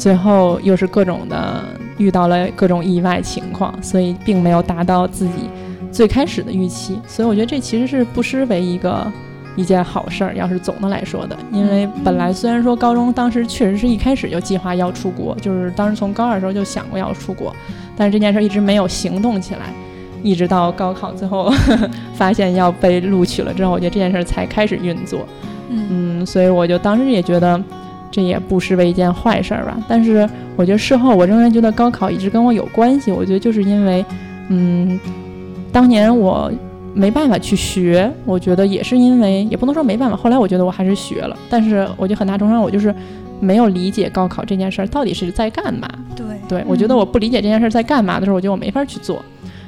[0.00, 1.62] 最后又是各种的
[1.98, 5.50] 遇到了各种意外情况，所以并没有达到自己
[5.92, 6.98] 最开始的预期。
[7.06, 9.06] 所以我觉得这其实是不失为一个
[9.56, 10.34] 一件好事儿。
[10.34, 17.54] 要是总的来说的，因为本来虽然说高中当时确实是一开始就计划要出国，就是当时从高二的时候就想过要出国。
[17.94, 19.66] 但是这件事一直没有行动起来，
[20.22, 21.52] 一直到高考最后
[22.16, 25.26] 发现要被录取了之后，我觉得这件事才开始运作。
[25.68, 27.62] 嗯，所以我就当时也觉得
[28.10, 29.78] 这也不失为一件坏事儿吧。
[29.88, 33.12] 但是我觉得事后我仍然觉得高考一直跟我有关系。
[33.12, 34.04] 我觉得就是因为，
[34.48, 34.98] 嗯，
[35.72, 36.50] 当年我
[36.92, 40.16] 没办法去学，我觉得也是因为也不能说没办法。
[40.16, 42.94] 后来我觉得我还是学了，但是我觉得很大程度上我就是
[43.38, 45.88] 没有理解高考这件事儿到底是在干嘛。
[46.16, 46.26] 对。
[46.48, 49.22] 对，我觉得我不理解这件事儿在干嘛的时候，我觉得我没法去做，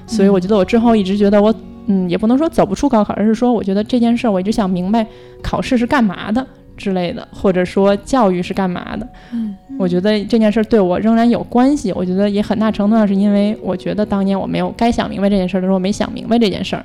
[0.05, 1.55] 所以我觉得我之后一直觉得我，
[1.87, 5.07] 嗯，也不能说走不出高考，而是说我觉得这件事儿我一直想明白
[5.41, 6.45] 考试是干嘛的
[6.83, 9.07] 之类的，或者说教育是干嘛的。
[9.33, 11.93] 嗯，我觉得这件事对我仍然有关系。
[11.93, 16.85] 我觉得也很大程度上是因为我觉得当年我没有该想明白这件事的时候没想明白这件事儿，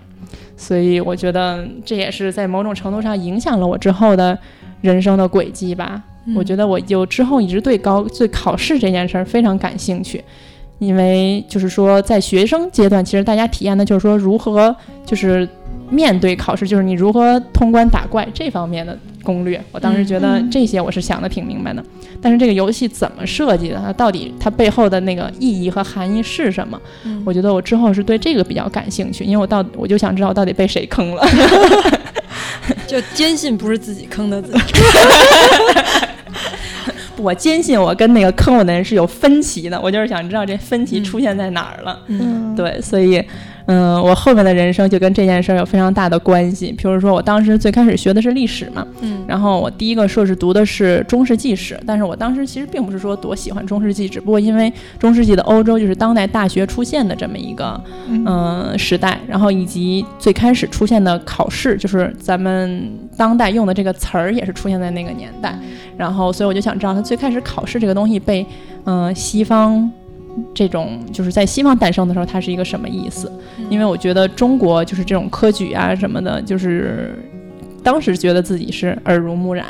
[0.55, 4.37] 所以我觉得这也是在某种程度上影响了我之后的
[4.81, 6.01] 人生的轨迹吧。
[6.35, 10.21] 我觉得我就之后一直对高对考试这件事儿非常感兴趣，
[10.79, 15.47] 因为就是说在学生阶段，其实大家体验的就是说如何就是
[15.89, 19.59] 面对考试，就是你如何通关打怪这方面的攻略。
[19.71, 21.83] 我当时觉得这些我是想的挺明白的，
[22.21, 26.79] 但是这个游戏怎么设计的，它到底它背后的那个意义和含义是什么？
[27.25, 31.25] 我觉得我之后是对这个比较感兴趣，因为我到我就想知道到底被谁坑了，
[32.85, 34.59] 就坚信不是自己坑的自己。
[37.17, 41.99] 我坚信我跟那个坑我的人是有分歧的，我就是想知道这分歧出现在哪儿了。
[42.07, 43.23] 嗯，对，所以。
[43.67, 46.73] 嗯，我后面的人生就跟这件事儿有非常大的关系。
[46.77, 65.53] 譬如说，我当时最开始学的是历史嘛，嗯，然后我第一个硕士读的是中世纪史，但是我当时其实并不是说多喜欢中世纪，只不过因为中世纪的欧洲就是当代大学出现的这么一个嗯时代，然后以及最开始出现的考试，就是咱们当代用的这个词儿也是出现在那个年代，
[65.97, 68.45] 然后所以我就想知道，它最开始考试这个东西被
[68.85, 69.91] 嗯西方。
[70.53, 73.31] 这种就是在西方诞生的时候，它是一个什么意思？
[73.69, 77.13] 因为我觉得中国就是这种科举啊什么的，就是
[77.83, 79.65] 当时觉得自己是耳濡目染，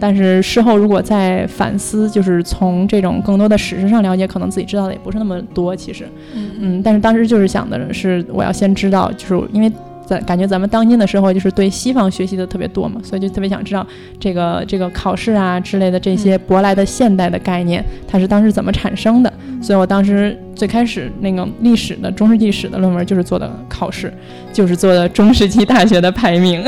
[0.00, 5.74] 但是事后如果再反思，就是从这种更多的史实上了解，可能自己知道的也不是那么多。
[5.74, 9.70] 其实，嗯，但是当时就是想的是，我要先知道，就是因为。
[10.06, 13.86] 咱感觉咱们当今的社会就是对西方学习的特别多嘛，所以就特别想知道
[14.18, 19.32] 这个这个考试啊之类的这些舶来的现代的概念，它是当时怎么产生的。
[19.62, 24.12] 所以我当时最开始那个历史的中世纪史的论文就是做的考试，
[24.52, 26.64] 就是做的中世纪大学的排名。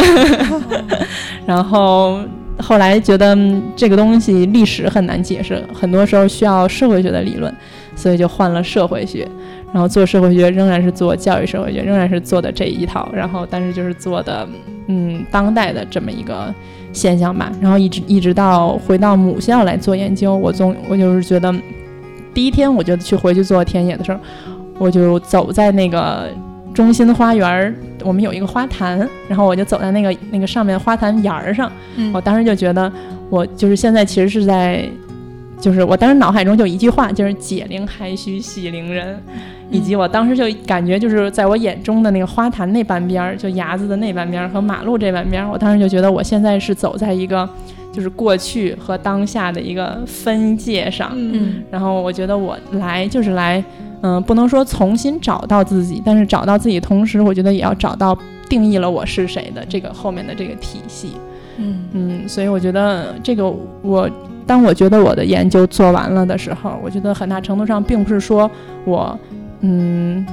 [1.45, 2.21] 然后
[2.59, 3.37] 后来觉得
[3.75, 7.53] 这个东西历史很难解释，很多时候需要社会学的理论，
[7.97, 9.29] 所以就换了社会学。
[9.75, 13.11] 然后做社会学仍然是做教育社会学，仍然是做的这一套。
[13.13, 14.49] 然后但是就是做的，
[14.87, 16.55] 嗯，当代的这么一个
[16.93, 17.51] 现象吧。
[17.61, 21.53] 然后一直一直到回到母校来做研究，我总我就是觉得，
[22.33, 24.21] 第一天我就去回去做田野的时候，
[24.79, 26.29] 我就走在那个
[26.73, 28.97] 中心花园儿，我们有一个花坛，
[29.27, 31.69] 然后我就走在那个那个上面花坛沿儿上，
[32.13, 32.93] 我当时就觉得，
[33.29, 34.89] 我就是现在其实是在，
[35.65, 39.19] 就是我当时脑海中就一句话，就是解铃还须系铃人，
[39.71, 47.49] 以及我当时就感觉就是在我眼中的那个花坛那半边儿，就崖子的那半边儿和马路这半边儿，我当时就觉得我现在是走在一个
[47.91, 51.63] 就是过去和当下的一个分界上，嗯。
[51.71, 53.65] 然后我觉得我来就是来，
[54.03, 58.15] 嗯、不能说重新找到自己，但是找到自己同时，我觉得也要找到
[58.51, 61.13] 定义了我是谁的这个后面的这个体系。
[61.57, 61.85] 嗯。
[61.93, 63.51] 嗯，所以我觉得这个
[63.81, 64.11] 我，
[64.47, 68.51] 当我觉得我的研究做完了的时候，我觉得很大程度上并不是说
[68.85, 69.19] 我，
[69.61, 70.25] 嗯，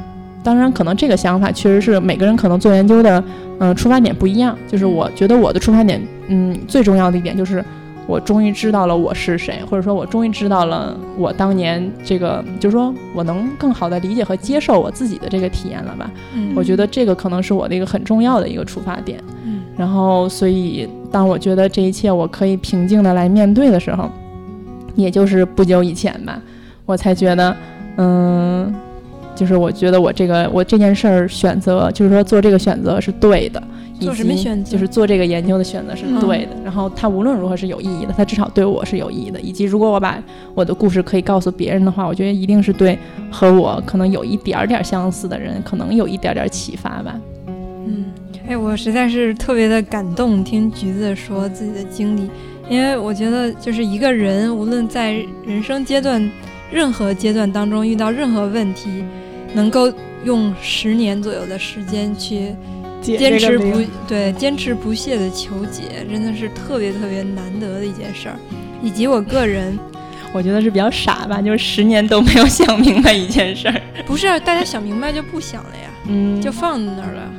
[0.44, 3.24] 当然可能这个想法确实是每个人可能做研究的，
[3.60, 4.58] 嗯、出发点不一样。
[4.68, 7.64] 就是我觉得我的出发点，嗯，最重要的一点就是。
[8.08, 16.12] 我终于知道了我是谁，或者说，我终于知道了我当年这个，就是说我能更好的理解和接受我自己的这个体验了吧。
[16.36, 19.22] 嗯我觉得这个可能是我的一个很重要的一个出发点。
[19.46, 24.10] 嗯然后，所以当我觉得这一切我可以平静的来面对的时候，
[24.96, 26.42] 也就是不久以前吧，
[26.86, 27.56] 我才觉得，
[27.98, 28.74] 嗯，
[29.36, 33.62] 就是我觉得我这个我这件事儿选择，就是说做这个选择是对的。
[34.00, 36.52] 以做什么及选择就是做这个研究的选择是嗯对的。
[36.64, 39.40] 然后它无论如何是有意义的，它至少对我是有意义的。
[39.40, 40.18] 以及如果我把
[40.56, 42.98] 我的故事可以告诉别人的话，我觉得一定是对
[43.30, 47.16] 和我可能有一点儿点儿相似的人，可能有一点儿点儿启发吧。
[47.86, 48.06] 嗯，
[48.52, 52.30] 哎，我实在是特别的感动，听橘子说自己的经历，
[52.70, 55.14] 因为我觉得就是一个人，无论在
[55.46, 56.30] 人生阶段
[56.70, 59.06] 任何阶段当中遇到任何问题，
[59.54, 59.90] 能够
[60.26, 62.54] 用十年左右的时间去
[63.02, 68.36] 坚持不对坚持不懈的求解，真的是特别特别难得的一件事儿。
[68.84, 69.80] 以及我个人，
[70.34, 73.82] 我觉得是比较傻吧，就是十年都没有想明白一件事儿。
[74.06, 77.32] 不是大家想明白就不想了呀，嗯，就放在那儿了。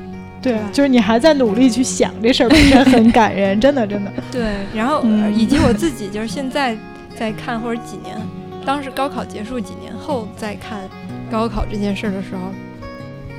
[0.42, 4.10] 对，就是你还在努力去想这事儿，本身很感人，真的真的。
[4.32, 5.32] 对，然后、嗯。
[5.32, 6.76] 以及我自己，就是现在
[7.16, 8.16] 在看，或者几年，
[8.66, 10.80] 当时高考结束几年后再看
[11.30, 12.50] 高考这件事儿的时候，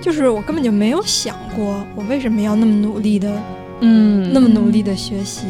[0.02, 3.32] 就是我根本就没有想过我为什么要那么努力的、
[3.82, 4.32] 嗯。
[4.34, 5.44] 那么努力的学习，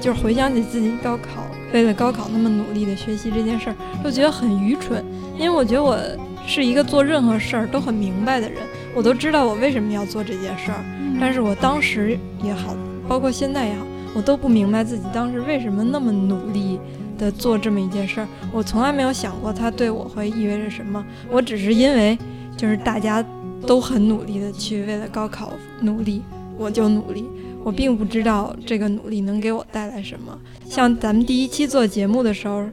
[0.00, 5.02] 就是回想起自己高考为了高考那么努力的学习这件事儿，就觉得很愚蠢，
[5.38, 5.98] 因为我觉得我
[6.46, 8.58] 是一个做任何事儿都很明白的人，
[8.96, 10.82] 我都知道我为什么要做这件事儿，
[11.20, 12.74] 但是我当时也好，
[13.06, 16.80] 包括现在也好，我都不明白自己当时为什么那么努力
[17.18, 18.28] 的做这么一件事儿。
[18.50, 22.16] 我从来没有想过它对我会意味着什么，我只是因为
[22.56, 23.22] 就是大家
[23.66, 26.22] 都很努力的去为了高考努力，
[26.56, 27.26] 我就努力。
[27.62, 30.38] 我并不知道这个努力能给我带来什么。
[30.70, 32.64] 像咱们第一期做节目的时候，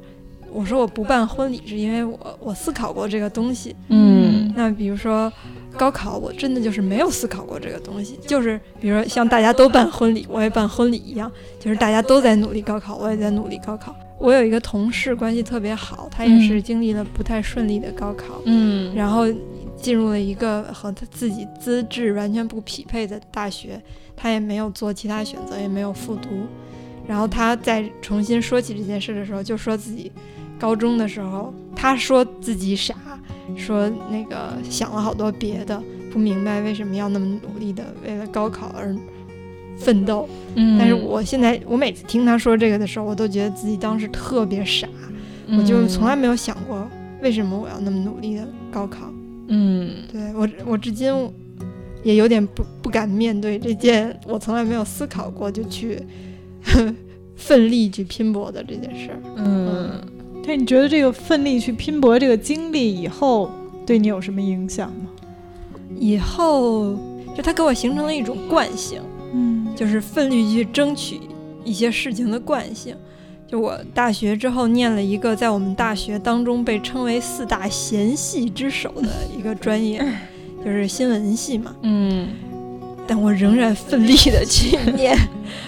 [0.53, 5.33] 我说我不办婚礼是因为我我思考过这个东西，嗯那比如说
[5.77, 13.95] 高考，我真的就是没有思考过这个东西，就是比如说像大家都办婚礼，我也办婚礼一样，就是大家都在努力高考，我也在努力高考。
[14.19, 19.25] 我有一个同事关系特别好，他也是嗯经历了不太顺利的高考，嗯然后
[19.75, 23.81] 进入了一个和他自己资质完全不匹配的大学，
[24.15, 26.29] 他也没有做其他选择，也没有复读。
[27.05, 30.09] 然后他在重新说起这件事的时候，就说自己
[30.63, 32.95] 高中的时候，他说自己傻，
[33.57, 38.95] 说那个想了好多别的，不明白为什么要那么努力的为了高考而
[39.77, 40.25] 奋斗。
[40.55, 44.87] 嗯，但是我现在，我每次听他说这个的时候，我都觉得自己当时特别傻，
[45.49, 46.87] 我就从来没有想过
[47.21, 49.11] 为什么我要那么努力的高考。
[49.49, 51.13] 嗯对我，我至今
[52.03, 56.01] 也有点不不敢面对这件我从来没有思考过就去
[57.35, 59.19] 奋力去拼搏的这件事儿。
[59.35, 60.01] 嗯
[60.43, 63.49] 对，你觉得这个奋力去拼搏这个经历以后
[63.85, 65.09] 对你有什么影响吗？
[65.97, 66.97] 以后
[67.35, 69.01] 就它给我形成了一种惯性，
[69.33, 71.19] 嗯就是奋力去争取
[71.63, 72.95] 一些事情的惯性。
[73.47, 80.03] 就我大学之后念了一个在我们大学当中被称为四大贤系之首的一个专业，
[80.65, 81.75] 就是新闻系嘛。
[81.83, 82.27] 嗯
[83.07, 85.17] 但我仍然奋力的去 念，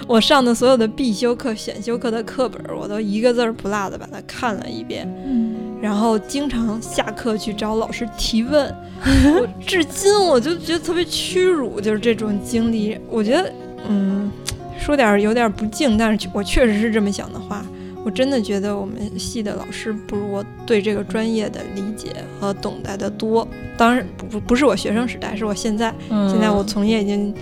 [0.07, 8.73] 我上的所有的必修课、选修课的课本儿，我都一个字儿不落的把它看了一遍，嗯然后经常下课去找老师提问。
[9.05, 12.97] 我至今我就觉得特别屈辱，就是这种经历。
[13.09, 13.51] 我觉得，
[13.87, 14.31] 嗯，
[14.79, 17.63] 说点儿有点儿不敬，但是我确实是这么想的话，
[18.05, 23.45] 我真的觉得我们系的老师不如我对这个专业的理解和懂得的多。
[23.75, 25.91] 当然不不不是我学生时代，是我现在。
[26.11, 27.33] 嗯，现在我从业已经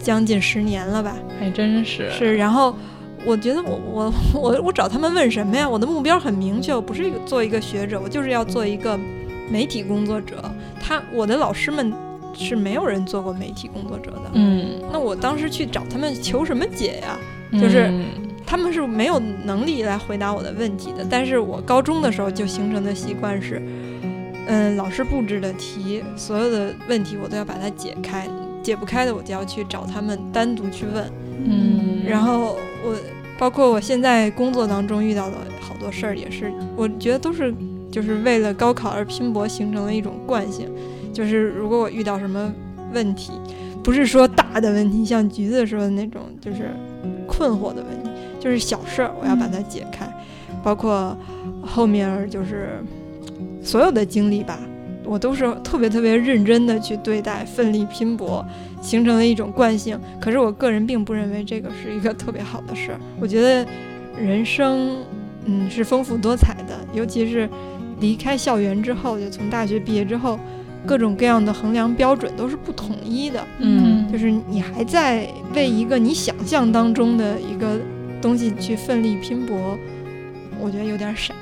[0.00, 1.16] 将近十年了吧？
[1.38, 2.74] 还真是是，然后
[3.24, 5.68] 我觉得我我我我找他们问什么呀？
[5.68, 8.98] 我的目标很明确，我不是一个做一个学者，我就是要做一个
[9.48, 10.42] 媒体工作者。
[10.80, 11.92] 他我的老师们
[12.34, 14.30] 是没有人做过媒体工作者的。
[14.32, 17.16] 嗯，那我当时去找他们求什么解呀？
[17.52, 18.04] 就是嗯
[18.52, 21.02] 他们是没有能力来回答我的问题的。
[21.08, 23.62] 但是我高中的时候就形成的习惯是，
[24.46, 28.28] 嗯，老师布置的题，所有的问题我都要把它解开，
[28.62, 31.10] 解不开的我就要去找他们单独去问。
[31.46, 32.94] 嗯，然后我
[33.38, 37.54] 包括我现在工作当中遇到的好多事儿，也是我觉得都是
[37.90, 40.68] 就是为了高考而拼搏形成的一种惯性。
[41.10, 42.52] 就是如果我遇到什么
[42.92, 43.32] 问题，
[43.82, 46.68] 不是说大的问题，像橘子说的那种，就是
[47.26, 48.01] 困惑的问题，
[48.42, 50.04] 就是小事儿，我要把它解开。
[50.64, 51.16] 包括
[51.64, 52.82] 后面儿就是
[53.62, 54.58] 所有的经历吧，
[55.04, 58.44] 我都是特别特别认真的去对待，奋力拼搏，
[58.80, 59.98] 形成了一种惯性。
[60.20, 63.00] 可是我个人并不认为这个是一个特别好的事儿。
[63.20, 63.66] 我觉得
[64.16, 64.96] 人生，
[65.44, 67.48] 嗯，是丰富多彩的，尤其是
[68.00, 70.38] 离开校园之后，就从大学毕业之后，
[70.86, 73.44] 各种各样的衡量标准都是不统一的。
[73.58, 77.80] 嗯就是你还在为一个你想象当中的一个
[78.22, 79.76] 东西去奋力拼搏，
[80.58, 81.34] 我觉得有点傻。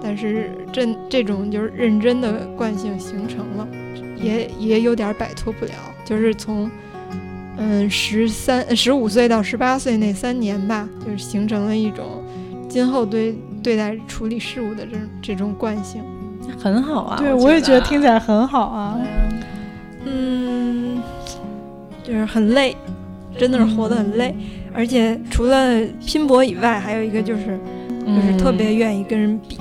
[0.00, 3.66] 但是这这种就是认真的惯性形成了，
[4.16, 5.72] 也也有点摆脱不了。
[6.04, 6.70] 就是从
[7.56, 12.22] 嗯十三十五岁到十八岁那三年吧，就是形成了一种
[12.68, 16.02] 今后对对待处理事物的这种这种惯性。
[16.58, 17.16] 很好啊。
[17.18, 19.00] 对，我我也觉得得听起来很好啊。
[20.04, 21.00] 嗯，
[22.02, 22.76] 就是很累，
[23.38, 24.34] 真的是活得很累，
[24.74, 27.58] 而且除了拼搏以外，还有一个就是
[28.06, 29.58] 就是特别愿意跟人比，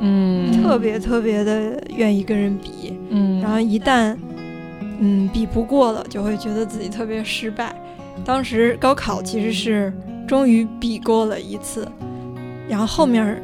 [0.00, 4.16] 嗯，特别特别的愿意跟人比，嗯，然后一旦
[5.00, 7.74] 嗯比不过了，就会觉得自己特别失败。
[8.24, 9.92] 当时高考其实是
[10.26, 11.86] 终于比过了一次，
[12.68, 13.42] 然后后面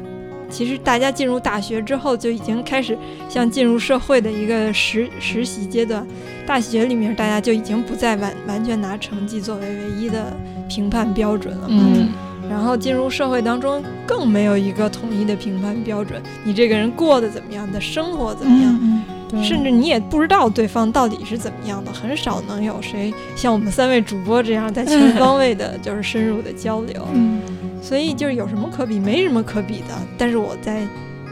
[0.49, 2.97] 其实大家进入大学之后就已经开始
[3.27, 6.05] 像进入社会的一个实实习阶段。
[6.45, 10.35] 大学里面大家就已经不再完完全拿成绩作为唯一的
[10.69, 11.83] 评判标准了嘛。
[11.95, 12.07] 嗯
[12.49, 27.07] 然后进入社会当中更没有一个统一的评判标准，你这个人过得怎么样，你的生活怎么样，甚至你也不知道对方到底是怎么样的，很少能有谁像我们三位主播这样在全方位的就是深入的交流。
[27.13, 27.39] 嗯
[27.83, 29.93] 所以就是有什么可比，没什么可比的。
[30.17, 30.87] 但是我在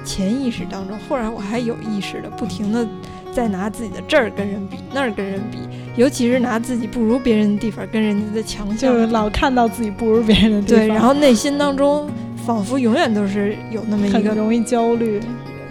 [0.05, 2.87] 潜意识当中，或者我还有意识的，不停的
[3.33, 5.57] 在拿自己的这儿跟人比，那儿跟人比，
[5.97, 8.93] 尤其是拿自己不如别人的地方跟人家的强项。
[8.93, 12.07] 就是老看到自己不如别人的地方，对，然后内心当中
[12.45, 15.19] 仿佛永远都是有那么一个很容易焦虑，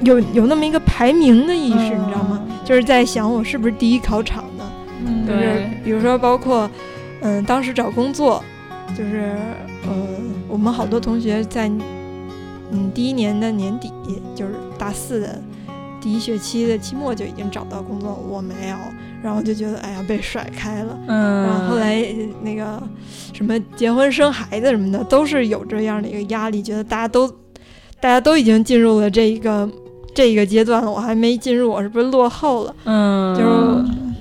[0.02, 2.42] 有有那么一个排名的意识，你知道吗？
[2.46, 2.56] 嗯？
[2.64, 4.64] 就是在想我是不是第一考场的，
[5.06, 6.68] 嗯，就是比如说包括，
[7.20, 8.42] 嗯，当时找工作，
[8.98, 9.36] 就是
[9.86, 9.94] 呃，
[10.48, 11.70] 我们好多同学在
[12.72, 13.92] 嗯第一年的年底，
[14.34, 15.40] 就是大四的
[16.00, 18.76] 第一学期的期末就已经找到工作，我没有，
[19.22, 20.98] 然后就觉得哎呀被甩开了。
[21.06, 22.82] 嗯，然后后来呃那个
[23.32, 27.28] 什么结婚生孩子什么的，都是有这样的一个压力，觉得大家都
[28.00, 29.68] 大家都已经进入了这一个
[30.14, 32.74] 这一个阶段了，我还没进入，我是不是落后了？
[32.84, 33.48] 嗯，就是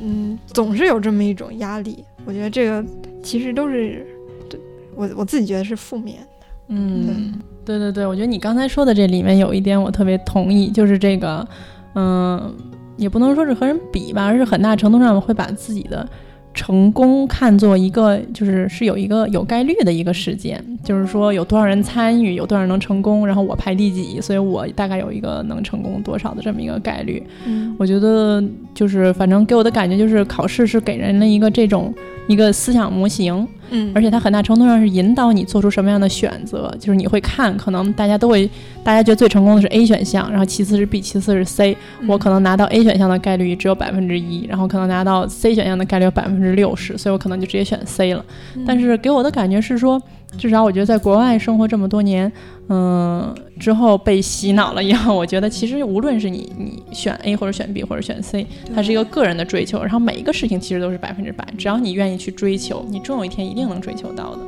[0.02, 2.04] 嗯，总是有这么一种压力。
[2.26, 2.84] 我觉得这个
[3.22, 4.06] 其实都是
[4.50, 4.60] 对
[4.96, 6.48] 我我自己觉得是负面的。
[6.70, 11.48] 嗯，对对对，我觉得你刚才说的这里面有一点我特别同意，就是这个，
[11.94, 12.52] 嗯，
[12.98, 16.08] 也不能说是和人比吧，而是很大程度上会把自己的
[16.54, 27.22] 成功看作一个，就是是有一个有概率的一个事件，就是说有多少人参与，有多少人能成功，然后我排第几，所以我大概有一个能成功多少的这么一个概率。
[27.46, 28.42] 嗯我觉得
[28.74, 31.94] 就是反正给我的感觉就是考试是给人了一个这种
[32.28, 33.92] 一个思想模型，嗯。
[33.96, 38.50] 而且它很大程度上是引导你做出什么样的选择，就是你会看，可能大家都会，
[38.84, 48.24] 大家觉得最成功的是 A 选项，然后其次是 B，其次是 C，我可能拿到 A 选项的概率只有百分之一，然后可能拿到 C 选项的概率有百分之六十，所以我可能就直接选 C 了。
[48.66, 50.02] 但是给我的感觉是说，
[50.38, 52.32] 至少我觉得在国外生活这么多年，
[52.68, 64.40] 嗯，之后被洗脑了以后，我觉得其实无论是你你选 A 或者选 B 或者选 C，它是一个个人的追求，然后每一个事情其实都是百分之百，只要你愿意去追求，你终有一天一定能追求到的。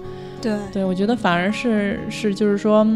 [0.41, 2.87] 对对我觉得反而是是就是说，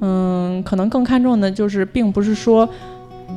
[0.00, 2.66] 嗯，可能更看重的就是，并不是说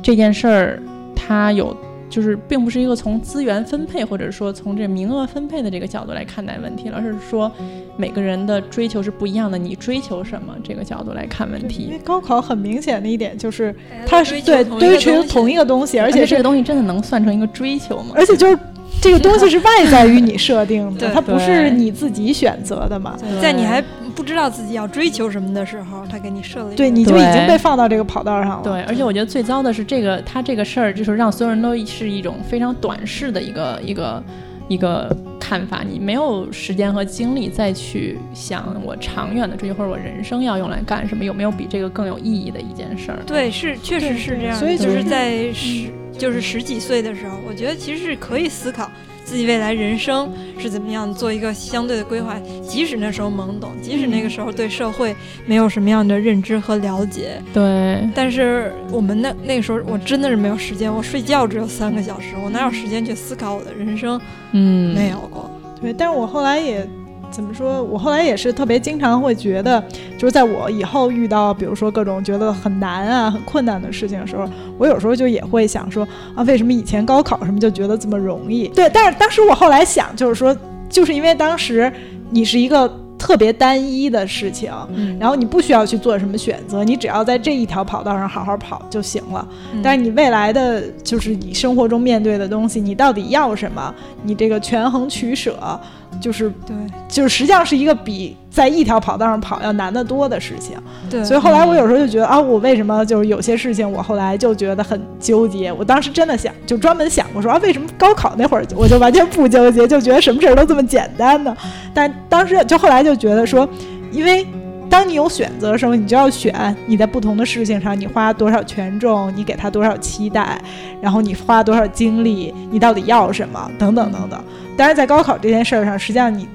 [0.02, 0.82] 这件事儿
[1.14, 1.76] 它有，
[2.12, 7.50] 就是并不是一个从资源分配或者说从这名额分配的这个角度来看待问题了，而是说
[7.96, 11.98] 每个人的追求是不一样的，你追求什么这个角度来看问题因为。
[12.04, 18.12] 高考很明显的一点就是，它它是对追求同一个东西，而且这个东西真的能算成一个追求吗？
[18.14, 18.58] 而且就是
[19.00, 23.16] 这个东西是外在于你设定的， 它不是你自己选择的嘛。
[23.40, 23.82] 在你还
[24.14, 28.60] 不知道自己要追求什么的时候，他给你设了一个对，你就已经被放到这个跑道上了。
[28.62, 34.22] 对，而且我觉得最糟的是这个，他这个事儿就是让所有人都是一种非常短视的一个一个
[34.68, 43.18] 一个看法，你没有时间和精力再去想我长远的追求或者我人生要用来干什么，有没有比这个更有意义的一件事儿？
[43.26, 44.56] 对，是确实是这样。
[44.56, 45.88] 所以就就是是在十
[46.18, 48.90] 就是十几岁的时候，我觉得其实是可以思考
[49.24, 52.38] 自己未来人生是怎么样，做一个相对的规划。
[52.68, 55.14] 即使那时候懵懂，即使那个时候对社会
[55.46, 64.20] 没有什么样的认知和了解，对，但是我们那那个时候我真的是没有时间，我睡觉只有三个小时，我哪有时间去思考我的人生？
[64.52, 65.50] 嗯，没有过。
[65.80, 66.86] 对，但是我后来也
[67.32, 67.82] 怎么说？
[67.82, 69.82] 我后来也是特别经常会觉得，
[70.18, 74.46] 就是在我以后遇到，比如说各种觉得很难啊、很困难的事情的时候，
[74.78, 76.06] 我有时候就也会想说
[76.36, 78.68] 啊，为什么以前高考什么就觉得这么容易？
[78.68, 80.54] 对，但是当时我后来想，就是说，
[80.88, 81.90] 就是因为当时
[82.30, 82.86] 你是一个
[83.18, 84.72] 特别单一的事情。
[84.92, 89.46] 嗯，然后你不需要去做什么选择，你只要在这一条跑道上好好跑就行了。
[89.72, 93.94] 嗯但是你未来的就是你生活中面对的东西，你到底要什么？
[94.22, 95.80] 你这个权衡取舍，
[96.20, 96.76] 就是对
[97.08, 100.76] 就是实际上是一个比在一条跑道上跑要难得多的事情。
[101.10, 105.72] 对，所以后来我有时候就觉得啊，我为什么就是有些事情我后来就觉得很纠结？
[105.72, 111.56] 我当时真的想就专门想过说啊，为什么高考那会儿我就完全不纠结，就觉得什么事儿都这么简单呢？
[111.92, 113.68] 但当时就后来就觉得说，
[114.10, 114.46] 因为。
[114.92, 120.60] 当你有选择的时候，你就要选你在不同的事情上，你花多少权重，你给他多少期待，
[121.00, 124.44] 然后你花多少精力，你到底要什么，等等等等。
[124.76, 126.46] 但是在高考这件事儿上，实际上你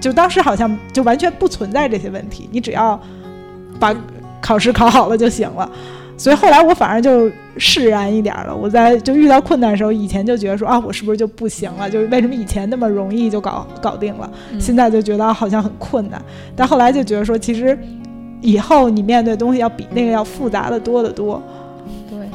[0.00, 3.00] 就当时好像就完全不存在这些问题，你只要
[3.78, 3.94] 把
[4.40, 5.70] 考试考好了就行了。
[6.20, 8.54] 所以后来我反而就释然一点了。
[8.54, 11.88] 我在就遇到困难的时候，以前就觉得说啊，我是不是就不行了？
[11.88, 16.20] 就是为什么以前那么容易就搞搞定了，现在就觉得好像很困难。
[16.54, 17.78] 但后来就觉得说，其实
[18.42, 21.42] 以后你面对东西要比那个要复杂的多得多。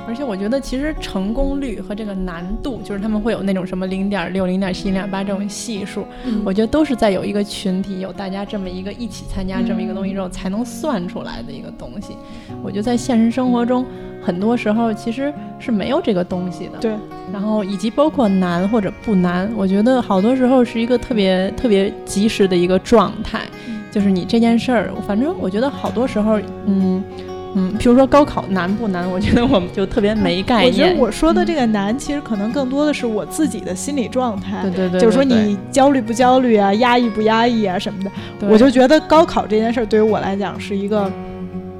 [0.05, 12.15] 对，而且我觉得其实成功率和这个难度，就是他们会有那种什么零点六、零点七、零点八这种系数，嗯我觉得都是在有一个群体，有大家这么一个一起参加这么一个东西之后，才能算出来的一个东西。
[12.63, 13.85] 我觉得在现实生活中，
[14.21, 16.77] 很多时候其实是没有这个东西的。
[16.79, 16.95] 对，
[17.33, 23.41] 然后以及包括难或者不难，我觉得好多时候是一个特别特别及时的一个状态，
[23.91, 27.03] 就是你这件事儿，反正我觉得好多时候，嗯。
[27.57, 29.09] 嗯，比如说高考难不难？
[29.09, 30.99] 我觉得我们就特别没概念我觉得。
[30.99, 34.61] 我说的这个难，其实可能更多的是我自己的心理状态。
[34.63, 38.11] 对对对，就是说你焦虑不焦虑啊，压抑不压抑啊什么的。
[38.47, 41.09] 我就觉得高考这件事儿对于我来讲是一个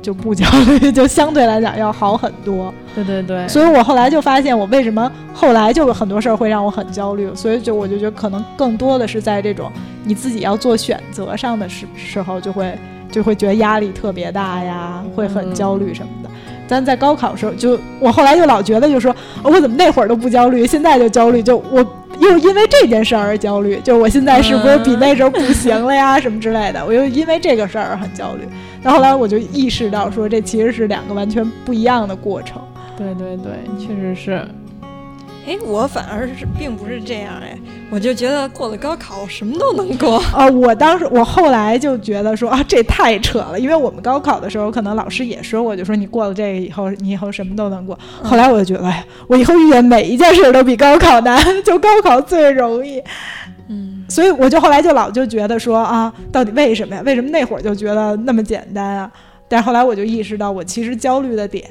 [0.02, 0.48] 就不焦
[0.80, 2.74] 虑，就相对来讲要好很多。
[2.94, 9.70] 对对对，所以我后来就发现，我为什么后来就有很多事儿会让我很焦虑，所以就我就觉得可能更多的是在这种
[10.06, 12.74] 你自己要做选择上的时时候，就会
[13.16, 16.30] 就会觉得压力特别大呀，会很焦虑什么的。
[16.68, 19.10] 但在高考的时候，就我后来就老觉得，就说、
[19.42, 21.78] 哦我怎么那会儿都不焦虑，现在就焦虑，就我
[22.20, 28.42] 又因为这件事儿而焦虑，就我现在是不是比那时候不行了呀，什么之类的，我又因为这个事儿很焦虑。
[28.84, 32.62] 但后来我就意识到，说这其实是两个完全不一样的过程。
[32.98, 34.46] 对对对，确实是。
[35.48, 37.58] 哎，我反而是并不是这样哎，
[37.96, 40.18] 我就觉得过了高考，我什么都能过。
[40.34, 47.98] 啊，我当时我后来就觉得说啊，这太扯了，因为我们高考的时候，可能老师也说过，就说你过了这个以后，你以后什么都能过。
[48.22, 53.02] 后来我就觉得，哎呀，我以后遇见每一件事都比高考难，就高考最容易。
[53.70, 57.02] 嗯，所以我就后来就老就觉得说啊，到底为什么呀？
[57.06, 59.10] 为什么那会儿就觉得那么简单啊？
[59.56, 61.66] 但是后来我就意识到，我其实焦虑的点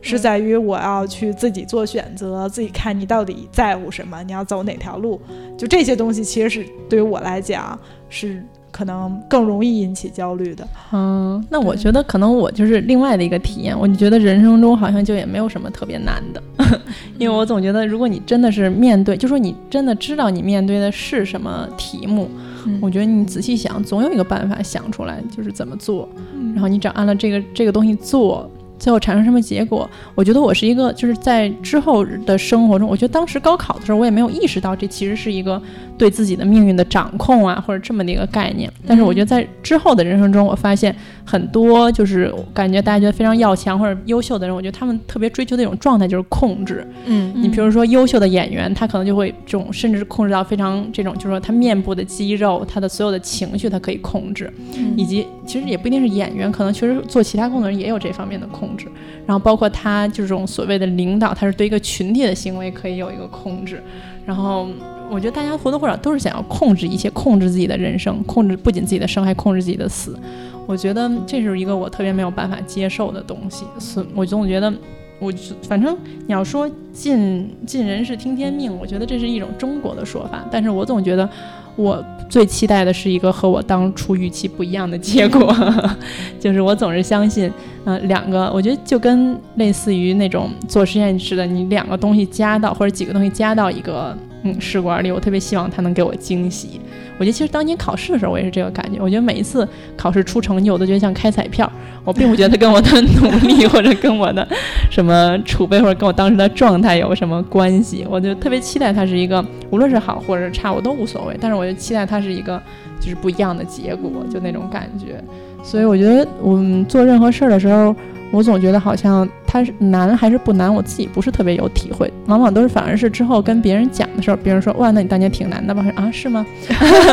[0.00, 5.20] 是在于我要去自己做选择，自己看你到底在乎什么，你要走哪条路。
[5.54, 7.78] 就这些东西，其实是对于我来讲
[8.08, 10.66] 是可能更容易引起焦虑的。
[10.92, 16.42] 嗯，那我觉得可能我就是另外的一个体验，我就觉得人生中好像就也没有什么特别难的，
[17.20, 22.30] 因为我总觉得如果你真的是面对，就说你真的知道你面对的是什么题目，
[22.66, 28.50] 嗯我觉得你仔细想，总有一个办法想出来，就是怎么做，嗯然后你只要按了这个这个东西做。
[28.78, 29.88] 最后产生什么结果？
[30.14, 35.60] 我觉得我是一个，就是在之后的生活中，我觉得当时高考的时候，我也没有意识到这其实是一个
[35.96, 38.70] 对自己的命运的掌控啊，或者这么的一个概念。
[38.86, 46.86] 但是我觉得在之后的人生中，我发现很多就是感觉大家觉得非常要强或者优秀的人，我觉得他们特别追求的一种状态就是控制。
[47.06, 54.52] 嗯你比如说优秀的演员，他可能就会这种甚至控制到非常这种，就是说他面部的肌肉，他的所有的情绪，他可以控制。
[54.96, 58.65] 以及其实也不一定是演员，可能确实做其他工作人也有这方面的控制。
[58.66, 58.86] 控制
[59.26, 63.80] 然后包括他这种所谓的领导，他是对一个群体的行为可以有一个控制。
[64.24, 64.68] 然后
[65.08, 70.18] 我觉得大家或多或少都是想要控制一切，控制自己的人生，控制不仅自己的生，还控制自己的死。
[70.66, 73.64] 我觉得这是一个我特别没有办法接受的东西。
[73.78, 74.72] 所以我总觉得，
[75.20, 75.96] 我反正
[76.26, 80.44] 你要说尽尽人事听天命，我觉得这是一种中国的说法。
[80.50, 81.28] 但是我总觉得，
[81.76, 85.54] 我最期待的是一个和我当初预期不一样的结果。
[86.40, 87.48] 就是我总是相信，
[87.86, 94.14] 嗯，两个，我觉得就跟类似于那种做实验似的，你两个东西加到或者几个东西加到一个。
[94.42, 96.80] 嗯，试管里，我特别希望它能给我惊喜。
[97.18, 99.00] 我觉得其实当年考试的时候，我也是这个感觉。
[99.00, 99.66] 我觉得每一次
[99.96, 101.68] 考试出成绩，我都觉得像开彩票。
[102.04, 102.88] 我并不觉得跟我的
[103.20, 104.46] 努力或者跟我的
[104.88, 108.06] 什么储备或者跟我当时的状态有什么关系。
[108.08, 111.36] 我就特别期待它是一个，无论是好或者是差，我都无所谓。
[111.40, 112.62] 但是我就期待它是一个
[113.00, 115.22] 就是不一样的结果，就那种感觉。
[115.62, 117.94] 所以我觉得我们做任何事儿的时候。
[118.32, 125.86] 我总觉得好像它是难还是不难，我自己不是特别有体会，往往都是反而是之后跟别人讲的时候，别人说哇，那你当年挺难的吧？
[125.94, 126.44] 啊，是吗？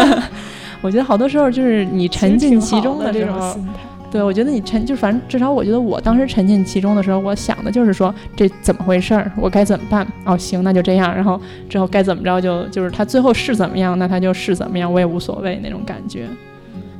[0.81, 3.65] 我觉得好多时候就是你沉浸其中的这种，
[4.13, 10.07] 对我觉得你沉就反正至少我觉得我当时沉浸其中的时候，我想的就是说这怎么回事儿，我该怎么办？
[10.23, 16.27] 哦，行，那就这样，然后之后该怎么着就就是他最后是怎么样，那他就是怎么样，我也无所谓那种感觉。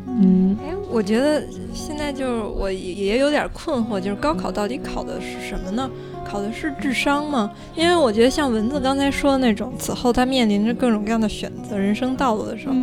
[0.07, 5.87] 嗯，哎，我觉得现在就是我也有点困惑，就是高考到底考的是什么呢？
[6.25, 7.51] 考的是智商吗？
[7.75, 12.73] 因为我觉得像文字刚才说的那种，此后他面临着各种各样的选择人生道路的时候，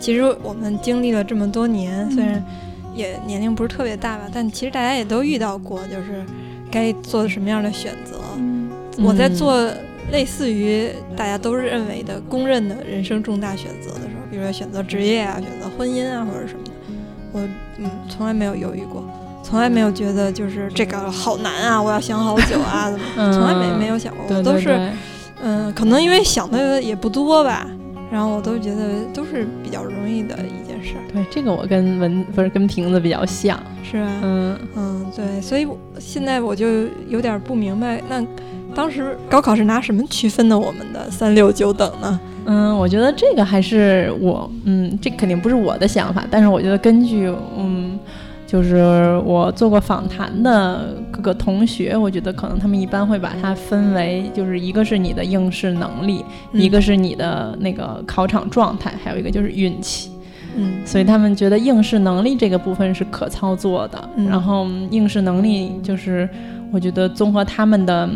[0.00, 2.44] 其实我们经历了这么多年，虽然
[3.00, 6.22] 也年龄不是特别大吧，但其实大家也都遇到过，就是
[6.70, 8.20] 该做什么样的选择。
[9.02, 9.66] 我在做
[10.12, 16.70] 类似于大家都认为的公认的人生重大选择的时候，比如说选择职业啊，选择婚姻啊，或者什么的。
[17.32, 17.40] 我
[17.78, 19.02] 嗯，从来没有犹豫过，
[19.42, 23.32] 从来没有觉得就是这个好难啊，我要想好久啊，怎么？
[23.32, 24.78] 从来没没有想过，我都是，
[25.40, 27.66] 嗯，可能因为想的也不多吧，
[28.12, 30.94] 然后我都觉得都是比较容易的一件事。
[31.12, 34.10] 对，这个我跟文不是跟瓶子比较像，是吧？
[34.22, 35.66] 嗯嗯，对，所以
[35.98, 36.66] 现在我就
[37.08, 38.24] 有点不明白，那
[38.74, 42.20] 当时高考是拿什么区分的我们的三六九等呢？
[42.46, 47.98] 嗯，我觉得这个还是我，嗯，这肯定不是我的想法，但是我觉得根据，嗯，
[48.46, 60.10] 就是我做过访谈的各个同学，我觉得可能他们一般会把它分为，就是一个是你的应试能力，一个是你的那个考场状态，还有一个就是运气，
[60.56, 66.28] 嗯，所以他们觉得应试能力这个部分是可操作的，然后应试能力就是
[66.70, 68.08] 我觉得综合他们的。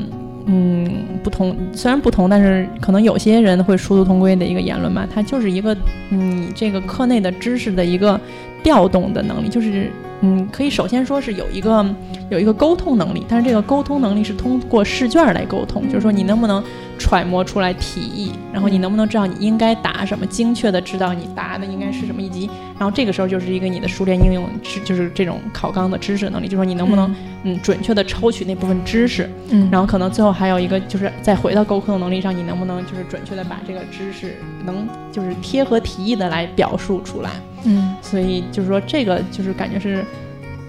[0.46, 0.86] 嗯，
[1.22, 5.08] 不同虽然不同，但是可能有些人会殊途同归的一个言论吧。
[5.10, 5.74] 它就是一个
[6.10, 8.20] 你这个课内的知识的一个
[8.62, 9.90] 调动的能力，就是。
[10.20, 11.84] 嗯，可以首先说是有一个
[12.30, 16.64] 有一个沟通能力，但是这个沟通能力是通过试卷来沟通，就是说你能不能
[16.98, 27.14] 揣摩出来题意，然后你能不能知道你应该答什么，精确的知道你答的应该是什么，以及然后这个时候就是一个你的熟练应用知，就是这种考纲的知识能力，就是说你能不能
[27.44, 27.60] 嗯。
[27.62, 37.30] 准确的抽取那部分知识，嗯，然后可能最后还有一个就是再回到沟通能力上，你能不能就是准确的把这个知识能就是贴合题意的来表述出来。
[37.64, 40.02] 嗯，所以就是说，这个就是感觉是，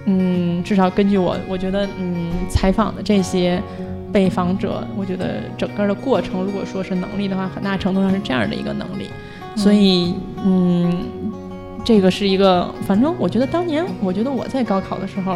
[0.05, 3.61] 嗯，至少根据我，我觉得，嗯，采访的这些
[4.15, 9.09] 被访者，我觉得整个的过程，如果说是能力的话，很大程度上是这样的一个能力。
[9.57, 11.03] 所以，嗯，
[11.83, 15.35] 这个是一个，反正我觉得当年，我觉得我在高考的时候，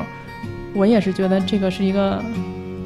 [0.74, 2.24] 我也是觉得这个是一个，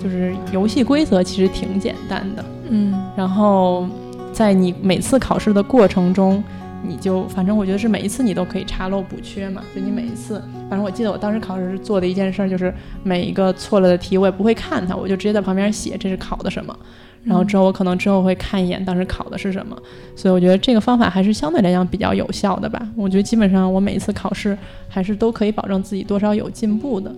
[0.01, 3.87] 就是游戏规则其实挺简单的，嗯，然后
[4.31, 6.43] 在你每次考试的过程中。
[6.85, 12.73] 你就反正我觉得是每一次你都可以查漏补缺嘛，就你每一次，反正我记得我当时考试是做的一件事儿就是
[13.03, 16.77] 每一个错了的题我也不会看它，我就直接在旁边写这是考的什么，
[17.23, 19.77] 然后之后我可能之后会看一眼当时考的是什么，
[20.15, 22.85] 所以我觉得这个方法还是相对来讲比较有效的吧。
[22.95, 24.57] 我觉得基本上我每一次考试
[24.89, 27.09] 还是都可以保证自己多少有进步的，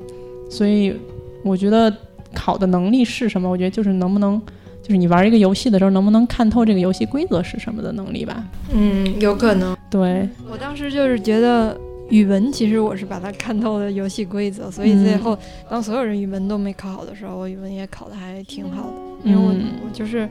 [0.49, 0.95] 所以
[1.43, 1.91] 我觉得
[2.33, 3.49] 考的能力是什么？
[3.49, 4.39] 我觉得就是能不能。
[4.85, 8.45] 就是你玩一个游戏的时候，能不能看透这个游戏规则是什么的能力吧？
[8.71, 9.75] 嗯，有可能。
[9.89, 11.75] 对我当时就是觉得
[12.11, 15.35] 语文，其实我是把它看透了游戏规则，所以最后
[15.67, 19.29] 当所有人语文都没考好的时候，我语文也考得还挺好的。
[19.29, 20.29] 因为我我就是，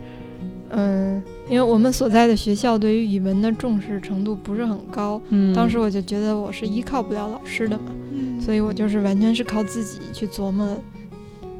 [0.70, 7.90] 嗯，因为我们所在的学校对于语文的重视程度不是很高，嗯，当时我就觉得我是依靠不了老师的嘛，
[8.40, 10.80] 所以我就是完全是靠自己去琢磨，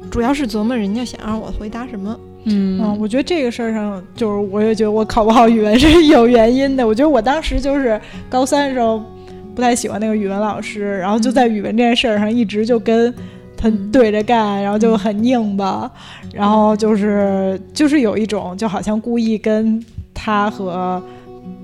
[0.09, 2.17] 主要是琢磨人家想让我回答什么。
[2.45, 6.85] 嗯我觉得这个事儿上，就是我也觉得我考不好语文是有原因的。
[6.85, 9.01] 我觉得我当时就是高三的时候
[9.55, 13.13] 不太喜欢那个语文老师，然后就在语文这件事儿上一直就跟
[13.57, 15.89] 他对着干，然后就很拧巴，
[16.33, 19.83] 然后就是就是有一种就好像故意跟
[20.13, 21.01] 他和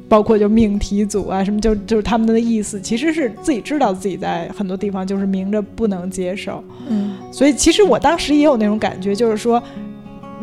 [0.10, 6.64] 包括就命题组啊什么，就就是他们的意思，其实是自己知道自己在很多地方就是明着不能接受。
[6.90, 9.62] 嗯所以其实我当时也有那种感觉，就是说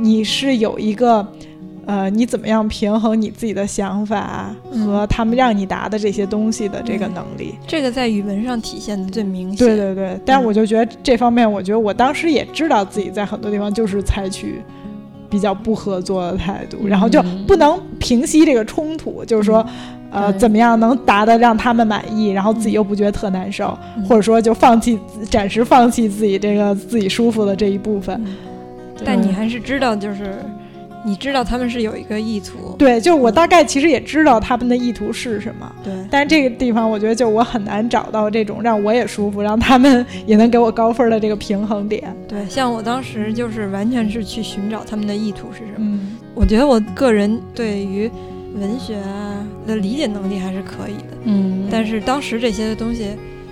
[0.01, 1.27] 你是有一个。
[1.91, 7.55] 呃，你怎么样平衡你自己的想法嗯和他们让你答的这些东西的这个能力？
[7.67, 9.67] 这个在语文上体现的最明显。
[9.67, 14.61] 对对对，但是我就觉得这方面，我觉得我当时也知道自己在很多地方就是采取
[15.31, 19.65] 比较不合作的态度，然后就嗯不能平息这个冲突，就是说，
[20.11, 24.99] 呃，怎么样能达的让他们满意，然后自己又不觉得特难受，嗯或者说就放弃
[25.31, 28.15] 暂时放弃自己这个自己舒服的这一部分。
[28.27, 28.37] 嗯
[29.05, 30.35] 但你还是知道，就是
[31.05, 32.75] 你知道他们是有一个意图。
[32.79, 35.71] 对，就是我大概其实也知道他们的意图是什么。
[35.83, 42.15] 对但是这个地方，我觉得就我很难找到这种让我也舒服，让他们也能给我高分的这个平衡点。
[42.29, 45.79] 对，像我当时就是完全是去寻找他们的意图是什么。
[45.79, 48.09] 嗯我觉得我个人对于
[48.55, 53.09] 文学啊的理解能力还是可以的，嗯，但是当时这些东西，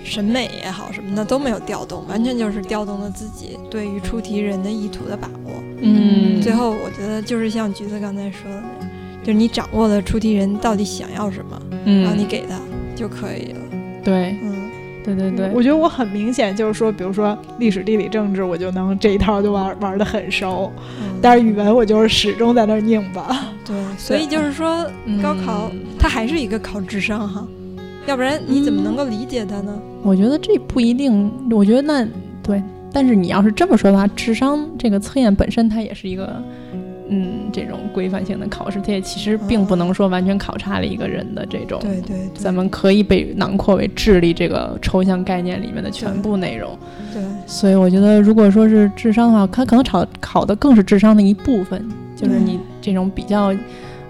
[0.06, 5.62] 审美也好什么的都没有调动，完全就是调动了自己对于出题人的意图的把握。
[5.82, 8.90] 嗯，最后我觉得就是像橘子刚才说的那样，
[9.22, 12.58] 就是你掌握了出题人到底想要什么，嗯然后嗯，你给他
[12.94, 13.60] 就可以了。
[14.02, 14.70] 对嗯，
[15.04, 23.46] 对对对，我觉得我很明显就是说，比如说历史、地理、政治，我就能这一套就玩玩的很熟，嗯但是语文我就是始终在那儿拧巴。
[23.64, 27.46] 对， 所以就是说嗯高考它还是一个考智商哈，
[28.06, 29.76] 要不然你怎么能够理解它呢？
[30.02, 32.06] 我觉得这不一定，我觉得那
[32.42, 36.40] 对，但是你要是这么说的话，智商这个测验本身它也是一个，
[37.08, 46.78] 嗯，这种规范性的考试，它也其实并不能说完全考察了一个人的这种，对对对，咱们可以被囊括为智力这个抽象概念里面的全部内容。
[47.12, 51.84] 对所以我觉得，如果说是智商的话，它可能考考的更是智商的一部分，
[52.14, 53.52] 就是你这种比较。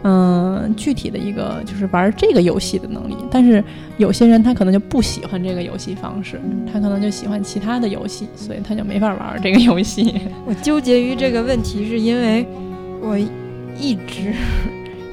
[0.03, 3.63] 嗯，具体的一个就是玩这个游戏的能力，但是
[3.97, 6.41] 有些人他可能就不喜欢这个游戏方式，
[6.73, 10.15] 他可能就喜欢其他的游戏，所以他就没法玩这个游戏。
[10.47, 12.47] 我纠结于这个问题，是因为
[13.03, 13.19] 我
[13.79, 14.33] 一直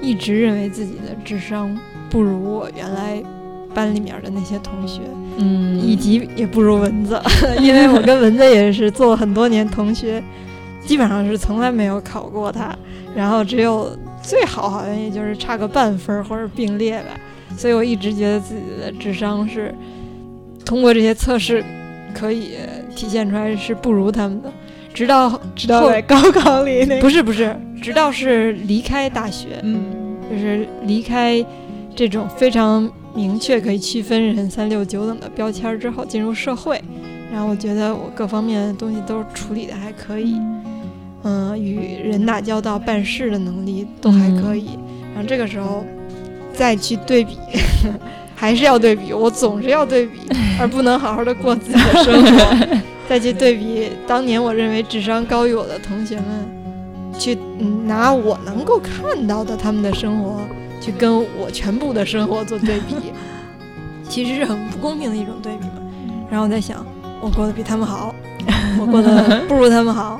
[0.02, 1.76] 一直认为自己的智商
[2.10, 3.24] 不如我原来
[3.74, 5.02] 班里面的那些同学，
[5.38, 7.20] 嗯以及也不如蚊子，
[7.60, 10.24] 因为我跟蚊子也是做了很多年同学，
[10.86, 12.76] 基本上是从来没有考过他，
[13.16, 13.90] 然后只有
[14.24, 17.20] 最好好像也就是差个半分儿或者并列吧，
[17.56, 19.76] 所以我一直觉得自己的智商是
[20.66, 21.64] 通过这些测试
[22.16, 22.54] 可以
[22.96, 24.52] 体现出来是不如他们的，
[24.94, 31.46] 直到知道后在高考里那个，不是不是，直到是离开大学，嗯就是离开
[31.96, 36.82] 这种非常明确可以区分人三六九等的标签儿之后，进入社会，
[37.32, 40.73] 然后我觉得我各方面的东西都处理的还可以，嗯，
[41.58, 44.78] 与人打交道、办事的能力都还可以，
[45.14, 45.84] 然后这个时候
[46.54, 47.38] 再去对比。
[48.36, 50.20] 还是要对比，我总是要对比，
[50.60, 52.78] 而不能好好的过自己的生活。
[53.08, 56.26] 再去对比当年我认为智商高于我的同学们，
[57.18, 60.42] 去嗯拿我能够看到的他们的生活，
[60.82, 62.96] 去跟我全部的生活做对比，
[64.10, 65.82] 其实是很不公平的一种对比嘛。
[66.30, 66.86] 然后我在想，
[67.22, 68.14] 我过得比他们好，
[68.78, 70.20] 我过得不如他们好。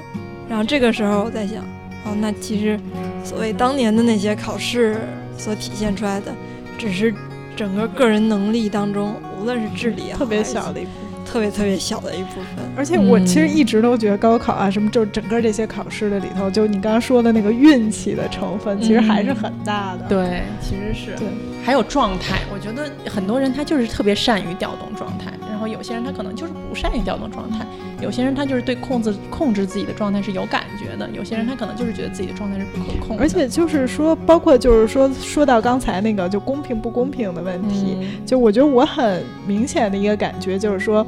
[0.54, 1.64] 然后这个时候我在想，
[2.06, 2.80] 哦，那其实
[3.24, 4.98] 所谓当年的那些考试
[5.36, 6.32] 所体现出来的，
[6.78, 7.12] 只是
[7.56, 11.03] 整个个人能力当中，无论是智力特别小的一部分。
[11.34, 12.64] 特别特别小的一部分。
[12.78, 20.06] 而且我其实嗯一直都觉得高考啊，什么就整个这些考试的里头，就你刚刚说的那个运气的成分，其实还是很大的。
[20.08, 21.28] 对，其实是对，
[21.66, 22.42] 还有状态。
[22.54, 27.66] 我觉得很多人他就是特别善于调动状态，然后有些人他可能就是不善于调动状态，
[28.00, 33.24] 有些人他就是对控制控制自己的状态是有感觉的，有些人他可能就是觉得自己的状态是不可控的。
[33.24, 41.06] 而且就是说，包括就是说，说到刚才那个就公平不公平的问题，嗯就我觉得我很明显的一个感觉就是说。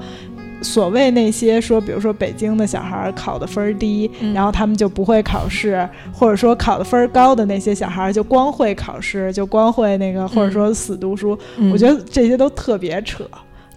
[0.61, 4.33] 所谓那些说，比如说北京的小孩儿考的分儿低，嗯。
[4.33, 11.37] 然后他们就不会考试，或者说考的分儿高的那些小孩儿就光会考试，就光会那个，或者说死读书。
[11.71, 13.23] 我觉得得这些都特别扯。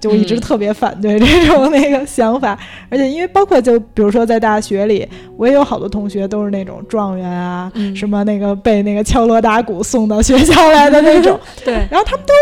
[0.01, 0.41] 就我一直嗯。
[0.41, 2.57] 特别反对这种那个想法，
[2.89, 5.05] 而且因为包括就比如说在大学里，
[5.37, 7.95] 我也有好多同学都是那种状元啊，嗯。
[7.97, 12.33] 什么那个被那个敲锣打鼓送到学校来的那种， 对，然后他们都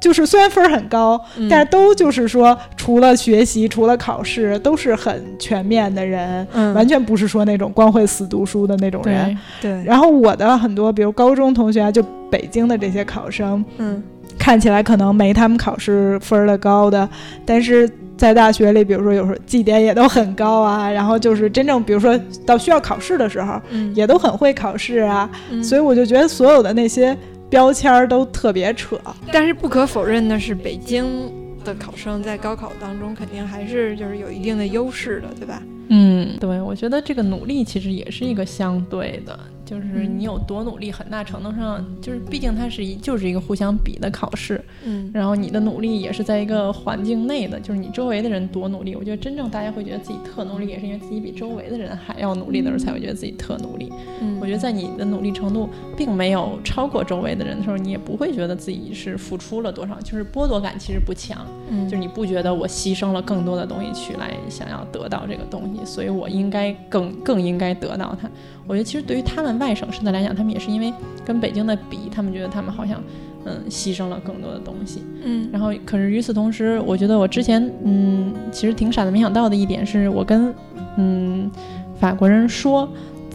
[0.00, 1.48] 就是虽然分儿很高，嗯。
[1.48, 9.36] 但是都就是说除了学习，除了考试，都是很全面的人，嗯完全不是说那种光会死读书的那种人。
[9.60, 14.02] 对，对，然后我的很多，比如高中同学啊，就北京的这些考生，嗯。
[14.38, 17.06] 看起来可能没他们考试分儿的高的，
[17.44, 23.92] 但是在大学里，比如说有时候绩点也都很高啊，然后就是真正比如说到需要考试的时候，嗯。
[23.96, 25.62] 也都很会考试啊，嗯。
[25.62, 27.14] 所以我就觉得所有的那些
[27.50, 28.98] 标签儿都特别扯。
[29.32, 31.30] 但是不可否认的是，北京
[31.64, 35.62] 的考生在高考当中肯定还是就是有一定的优势的，对吧？
[35.90, 39.38] 嗯，对，我觉得这个努力其实也是一个相对的。
[39.68, 53.92] 就是你有多努力，很大程度上就是，毕竟它是一就是一个互相比的考试，嗯，然后你的努力也是在一个环境内的，就是你周围的人多努力，我觉得真正大家会觉得自己特努力，也是因为自己比周围的人还要努力的时候，才会觉得自己特努力。
[54.22, 68.30] 嗯，我觉得在你的努力程度并没有超过周围的人的时候，你也不会觉得自己是付出了多少，就是剥夺感其实不强，嗯，就是你不觉得我牺牲了更多的东西去来想要得到这个东西，所以我应该更更应该得到它。
[68.68, 70.92] 我觉得其实对于他们外省市的来讲，他们也是因为
[71.24, 73.02] 跟北京的比，他们觉得他们好像
[73.46, 75.02] 嗯牺牲了更多的东西。
[75.24, 80.54] 嗯，然后可是与此同时，我觉得我之前嗯其实挺傻的，没想到的一点是我跟
[80.98, 81.50] 嗯
[81.98, 82.88] 法国人说，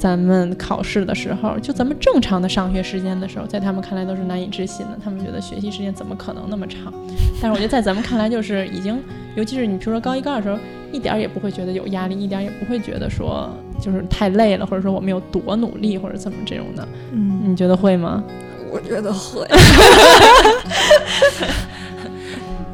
[0.04, 6.92] 咱们考试的时候，就咱们正常的上学时间的时候，在他们看来都是难以置信的，他们觉得学习时间怎么可能那么长？
[7.42, 9.02] 但是我觉得在咱们看来，就是已经，
[9.38, 10.60] 尤其是你比如说高一高二的时候。
[10.92, 13.50] 一点也不会觉得有压力，一点也不会觉得说
[13.82, 16.88] 就是太累了，或者说我们有多努力或者怎么这种的。
[17.12, 18.24] 嗯，你觉得会吗？
[18.72, 19.48] 我觉得会。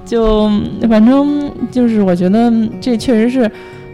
[0.05, 0.49] 就
[0.89, 2.51] 反正就是我觉得
[2.81, 3.49] 这确实是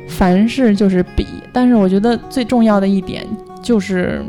[0.08, 3.26] 凡事就是比，但是我觉得最重要的一点
[3.62, 4.24] 就是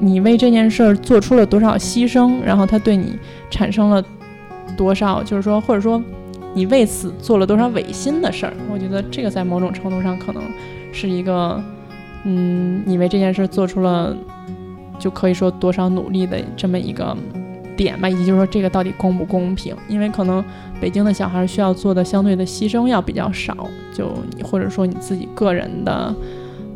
[0.00, 3.18] 你为这件事儿做出了多少牺牲，然后他对你
[3.50, 4.04] 产生了
[4.76, 6.02] 多少，就是说或者说。
[6.52, 8.52] 你为此做了多少违心的事儿？
[8.72, 10.42] 我觉得这个在某种程度上可能
[10.90, 11.62] 是一个，
[12.24, 14.12] 嗯，你为这件事做出了，
[14.98, 17.16] 就可以说多少努力的这么一个
[17.82, 19.74] 点吧，以及就是说这个到底公不公平？
[19.88, 20.44] 因为可能
[20.78, 24.14] 北京的小孩需要做的相对的牺牲要比较少，就
[24.44, 26.14] 或者说你自己个人的。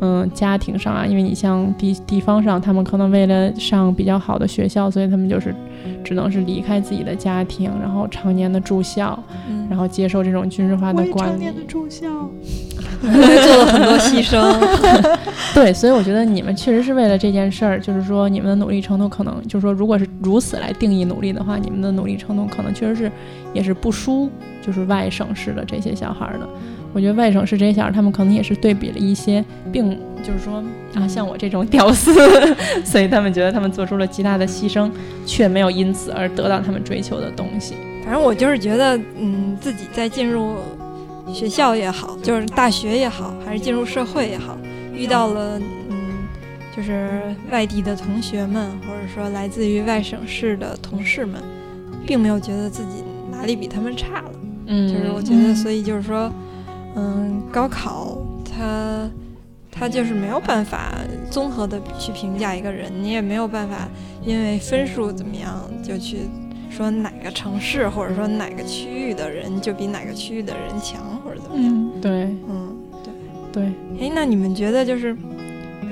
[0.01, 5.55] 嗯，家庭上啊，因为你像地地方上，他们可能为了上比较好的学校，所以他们就是
[6.03, 9.17] 只能是离开自己的家庭，然后常年的住校，
[9.69, 11.31] 然后接受这种军事化的管理。
[11.31, 12.07] 常年的住校，
[13.01, 15.17] 做了很多牺牲。
[15.53, 23.11] 对，所以我觉得你们确实是为了这件事儿，就是说你们的努力程度可能，就是说如果是如此来定义努力的话，你们的努力程度可能确实是
[23.53, 24.29] 也是不输
[24.61, 26.47] 就是外省市的这些小孩的。
[26.95, 29.89] 我觉得外省市这些小孩，他们可能也是对比了一些，并
[30.23, 32.13] 就是说啊，像我这种屌丝，
[32.85, 34.89] 所以他们觉得他们做出了极大的牺牲，
[35.25, 37.75] 却没有因此而得到他们追求的东西。
[38.05, 40.55] 反正我就是觉得，嗯，自己在进入
[41.33, 44.57] 学校也好，就是大学也好，还是进入社会也好，
[44.93, 45.97] 遇到了嗯，
[46.77, 47.21] 就是
[47.51, 51.41] 外地的同学们，或者说来自于外省市的同事们，
[52.07, 54.31] 并没有觉得自己哪里比他们差了。
[54.67, 56.31] 嗯，就是我觉得，所以就是说。
[56.31, 56.44] 嗯，
[57.51, 59.09] 高考它
[59.71, 60.93] 它就是没有办法
[61.29, 63.87] 综合的去评价一个人，你也没有办法
[64.23, 66.19] 因为分数怎么样就去
[66.69, 71.91] 说哪个城市或者说哪个区域的人就比哪个区域的人强或者怎么样。
[72.01, 72.11] 对，
[72.49, 72.75] 嗯，
[73.51, 73.63] 对，
[73.97, 74.07] 对。
[74.07, 75.15] 哎，那你们觉得就是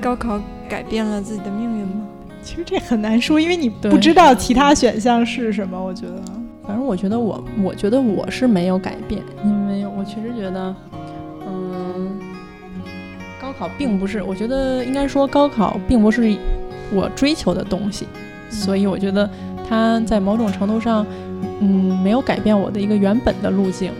[0.00, 2.06] 高考改变了自己的命运吗？
[2.42, 5.82] 其实这很难说，因为你不知道其他选项是什么。
[5.82, 6.22] 我觉得，
[6.66, 10.74] 反正我觉得我我觉得我是没有改变，因为我确实觉得。
[11.46, 12.18] 嗯，
[13.40, 16.34] 高考并不是，我觉得应该说高考并不是
[16.90, 18.06] 我追求的东西，
[18.48, 19.28] 所以我觉得
[19.68, 21.06] 它在某种程度上，
[21.60, 23.92] 嗯，没有改变我的一个原本的路径，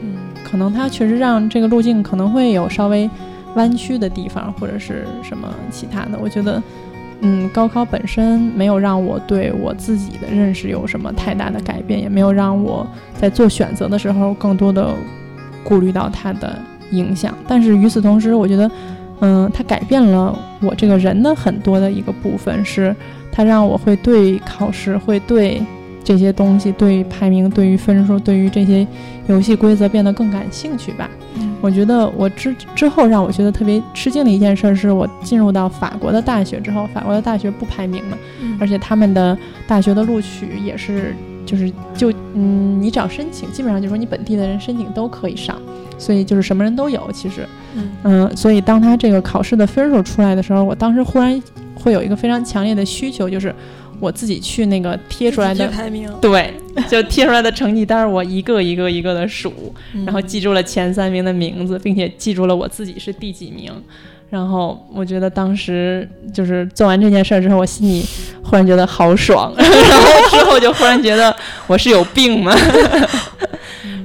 [0.00, 0.14] 嗯，
[0.44, 3.10] 可能它确实让这个路径可能会有稍微
[3.56, 6.16] 弯曲的地方，或者是什么其他的。
[6.22, 6.62] 我觉得，
[7.22, 14.94] 嗯，高考本身没有让我对我自己的认识有什么太大的改变，也没有让我在做选择的时候更多的
[15.64, 16.56] 顾虑到它的
[16.90, 17.34] 影响。
[17.48, 18.70] 但是与此同时，我觉得。
[19.24, 22.92] 嗯，它改变了我这个人的很多的一个部分，是
[23.30, 25.62] 它让我会对考试，会对
[26.04, 28.86] 这些东西，对于排名，对于分数，对于这些
[29.28, 31.08] 游戏规则变得更感兴趣吧。
[31.60, 38.16] 我觉得我之之后让我觉得特别吃惊的一件事，是我进入到法国的大学之后，法国的大学不排名嘛，
[38.58, 39.36] 而且他们的
[39.66, 41.14] 大学的录取也是，
[41.46, 45.56] 就是就嗯，你只要申请，基本上就说你本地的人申请都可以上。
[45.98, 47.46] 所以就是什么人都有，其实，
[48.02, 51.40] 嗯，所以当他这个考试的分数出来的时候，我当时忽然
[51.76, 53.54] 会有一个非常强烈的需求，就是
[54.02, 56.52] 我自己去那个贴出来的排名，对，
[56.90, 59.72] 就贴出来的成绩单，我一个一个一个的数，
[60.04, 63.72] 然后记住了前三名的名字，并且记住了我自己是第几名。
[64.28, 68.04] 然后我觉得当时就是做完这件事儿之后，我心里
[68.42, 71.32] 忽然觉得好爽， 然后之后就忽然觉得
[71.68, 72.52] 我是有病吗？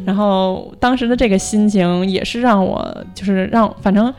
[0.06, 4.14] 然后当时的这个心情也是让我，就是让反正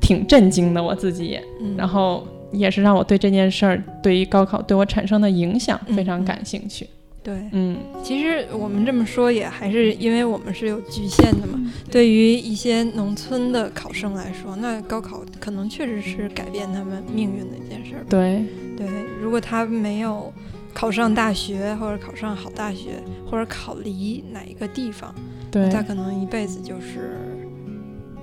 [0.00, 1.40] 挺震惊的我自己。
[1.76, 6.88] 然后也是让我对这件事儿，对于高考对我产生的影响嗯非常感兴趣。
[7.22, 7.78] 对，嗯。
[8.02, 11.58] 其实我们这么说也还是因为我们是有局限的嘛。
[11.90, 12.08] 对。
[12.08, 18.04] 于一些农村的考生来说，那高考可能确实是改变他们命运的一件事儿。
[18.10, 18.44] 对，
[18.76, 18.86] 对，
[19.20, 20.30] 如果他没有
[20.74, 25.14] 考上大学，或者考上好大学，或者考离哪一个地方，
[25.50, 27.16] 对，他可能一辈子就是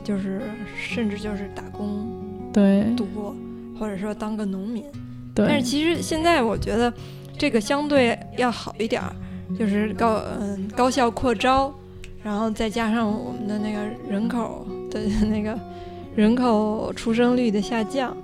[0.03, 0.41] 就是
[0.77, 2.07] 甚至就是打工
[2.53, 3.35] 对，度过，
[3.81, 4.83] 或者说当个农民。
[5.33, 6.93] 但是，其实现在我觉得
[7.35, 9.11] 这个相对要好一点儿，
[9.57, 11.73] 就是高嗯高校扩招，
[12.21, 15.57] 然后再加上我们的那个人口的 那个
[16.15, 18.15] 人口出生率的下降，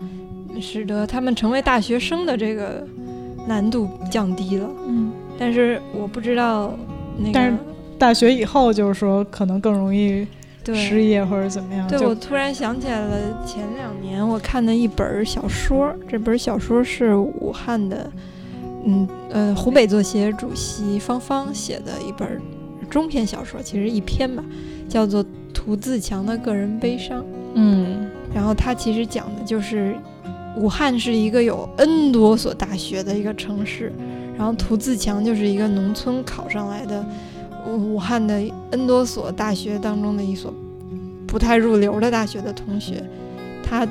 [0.61, 2.85] 使得他们成为大学生的这个
[3.47, 4.69] 难度降低了。
[4.87, 6.77] 嗯，但是我不知道
[7.17, 7.57] 那但是个
[7.97, 10.27] 大学以后就是说可能更容易对
[10.75, 18.09] 失业或者怎么样，对，我突然想起来了，前两年我看的一本儿小说，这本儿小说是武汉的，
[18.85, 22.41] 嗯呃湖北作协主席方方写的一本儿
[22.89, 24.43] 中篇小说，其实一篇吧，
[24.87, 27.21] 叫做《涂自强的个人悲伤》。
[27.55, 29.95] 嗯然后他其实讲的就是
[30.55, 33.91] 武汉是一个有 N 多所大学的一个城市，
[34.37, 37.03] 然后涂自强就是一个农村考上来的
[37.75, 38.41] 武汉的
[38.71, 40.53] N 多所大学当中的一所
[41.25, 43.03] 不太入流的大学的同学，
[43.63, 43.83] 他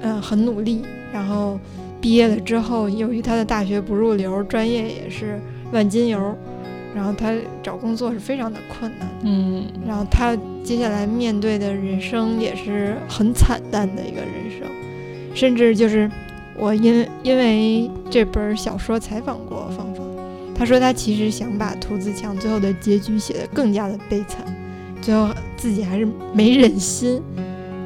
[0.00, 1.58] 嗯、呃很努力，然后
[2.00, 5.38] 毕业了之后，由于他的大学不入流，专业也是
[5.72, 6.34] 万金油，
[6.94, 9.08] 然后他找工作是非常的困难。
[9.22, 14.66] 嗯然后他接下来面对的人生也是很惨淡的一个人生，
[15.34, 16.10] 甚至就是
[16.56, 19.89] 我因因为这本小说采访过芳芳，
[20.60, 24.44] 他说他其实想把涂自强最后的结局写得更加的悲惨，
[25.00, 27.18] 最后自己还是没忍心，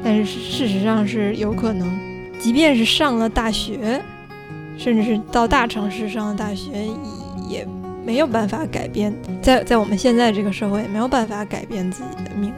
[0.03, 1.89] 但是事实上是有可能，
[2.37, 4.01] 即便是上了大学，
[4.77, 6.69] 甚至是到大城市上了大学，
[7.49, 7.67] 也也
[8.05, 12.55] 没有办法改变，在在我们现在这个社会也没有办法改变自己的命运。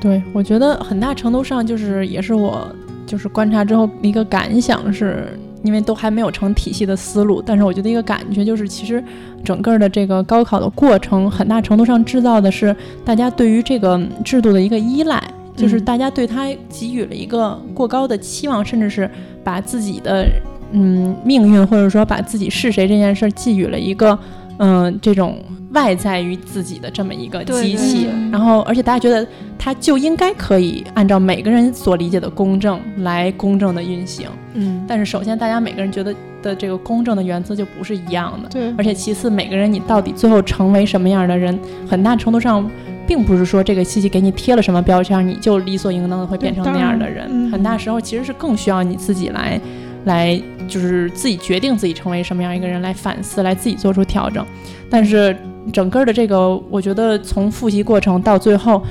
[0.00, 2.66] 对，我觉得很大程度上就是也是我
[3.06, 9.02] 就是观察之后一个感想是，因为都还没有成体系的思路，但是我觉得一个感觉就是，其实
[9.42, 15.20] 整个的这个高考的过程，很大程度上制造的是大家对于这个制度的一个依赖，
[15.56, 19.10] 就是嗯大家对它给予了一个过高的期望，甚至是
[19.42, 20.28] 把自己的
[20.72, 24.18] 嗯命运或者说把自己是谁这件事儿寄予了一个
[24.58, 25.38] 嗯这种
[25.72, 28.30] 外在于自己的这么一个机器，对。
[28.30, 29.26] 然后而且大家觉得
[29.58, 42.68] 它就应该可以按照每个人所理解的公正来公正的运行，嗯，但是首先大家每个人觉得的这个公正的原则就不是一样的，对，而且其次每个人你到底最后成为什么样的人，很大程度上。
[43.06, 47.26] 并不是说这个机器给你贴了什么标签，你就理所应当的会变成那样的人。
[47.30, 47.52] 嗯。
[47.52, 49.60] 很大时候其实是更需要你自己来，
[50.04, 54.44] 来就是自己决定自己成为什么样一个人，来反思，来自己做出调整。
[54.90, 55.36] 但是
[55.72, 58.82] 整个的这个，我觉得从复习过程到最后，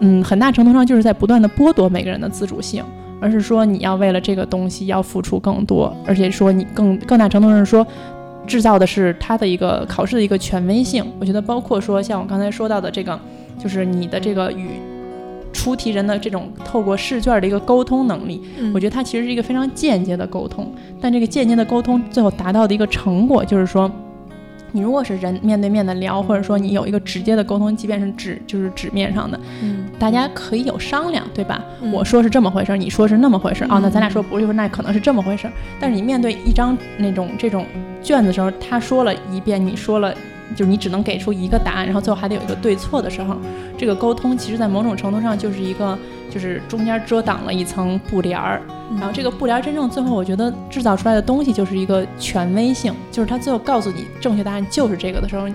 [0.00, 2.84] 嗯，很大程度上就是在不断的剥夺每个人的自主性，
[3.20, 7.86] 而是说你要为了这个东西要付出更多，而且说你更更大程度上说。
[8.46, 13.18] 制造的是它的一个考试的一个权威性，我觉得包括说像我刚才说到的这个，
[13.58, 14.68] 就是你的这个与
[15.66, 23.90] 出题人的这种透过试卷的一个沟通能力，嗯我觉得它其实是一个非常间接的沟通，但这个间接的沟通最后达到的一个成果，就是说，
[24.70, 31.60] 你如果是人面对面的聊，或者说你有一个直接的沟通，即便是纸就是纸面上的，嗯，大家可以有商量，对吧？
[31.82, 35.52] 嗯我说是这么回事儿，你说是那么回事儿，哦，那咱俩嗯说不是，那可能是这么回事儿。
[35.80, 37.66] 但是你面对一张那种这种
[38.00, 40.14] 卷子的时候，他说了一遍，你说了。
[40.54, 43.36] 就是你只能给出一个答案，然后最后还得有一个对错的时候，
[43.76, 45.98] 这个沟通其实在某种程度上就是一个，
[46.30, 48.60] 就是中间遮挡了一层布帘儿，
[48.90, 55.48] 嗯然后这个布帘儿真正最后，我觉得制造出来的东西就是一个权威性，就是他最后告诉你正确答案就是这个的时候，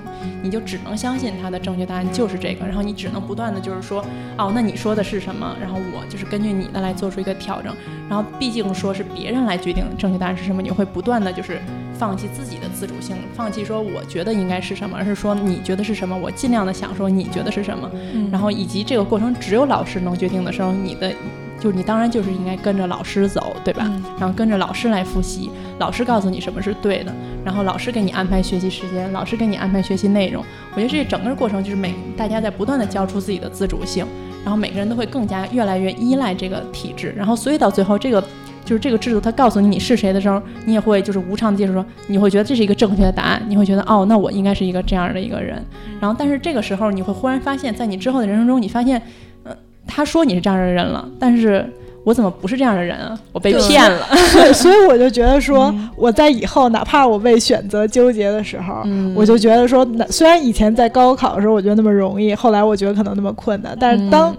[0.43, 4.03] 你就只能相信他的正确答案就是这个，然后你只能不断的就是说，
[4.38, 5.55] 哦，那你说的是什么？
[5.61, 7.73] 然后我就是根据你的来做出一个调整，
[8.09, 11.59] 然后毕竟说是别人来决定正确答案是什么，你会不断的就是
[12.01, 21.13] 放弃自己的自主性，放弃说我觉得应该是什么，而是说你觉得是什么，我尽量的想说你觉得是什么，嗯然后以及这个过程只有老师能决定的时候，你的
[21.59, 23.83] 就是你当然就是应该跟着老师走，对吧？
[23.87, 27.13] 嗯然后跟着老师来复习，老师告诉你什么是对的，
[27.45, 30.43] 然后老师给你安排学习时间，老师给你安排学习内容。
[30.73, 34.07] 我觉得这整个过程就是每大家在不断的交出自己的自主性，
[34.43, 38.23] 然后每个人都会更加越来越依赖这个体制，然后所以到最后这个。
[38.63, 45.63] 就是这个制度，它告诉你你是谁的时候，你也会就是无偿的接受说，你会觉得这是一个正确的答案，你会觉得哦，那我应该是一个这样的一个人。
[45.99, 49.01] 然后，但是这个时候你会忽然发现，在你之后的人生中，你发现，
[49.43, 49.55] 呃，
[49.88, 51.65] 他说你是这样的人了，但是
[52.03, 53.19] 我怎么不是这样的人啊？
[53.31, 54.07] 我被骗了。
[54.33, 64.38] 对， 所以我就觉得说，嗯我在以后哪怕我为选择纠结的时候，嗯我就觉得说，那虽然以前在高考的时候我觉得那么容易，后来我觉得可能那么困难，但是当、嗯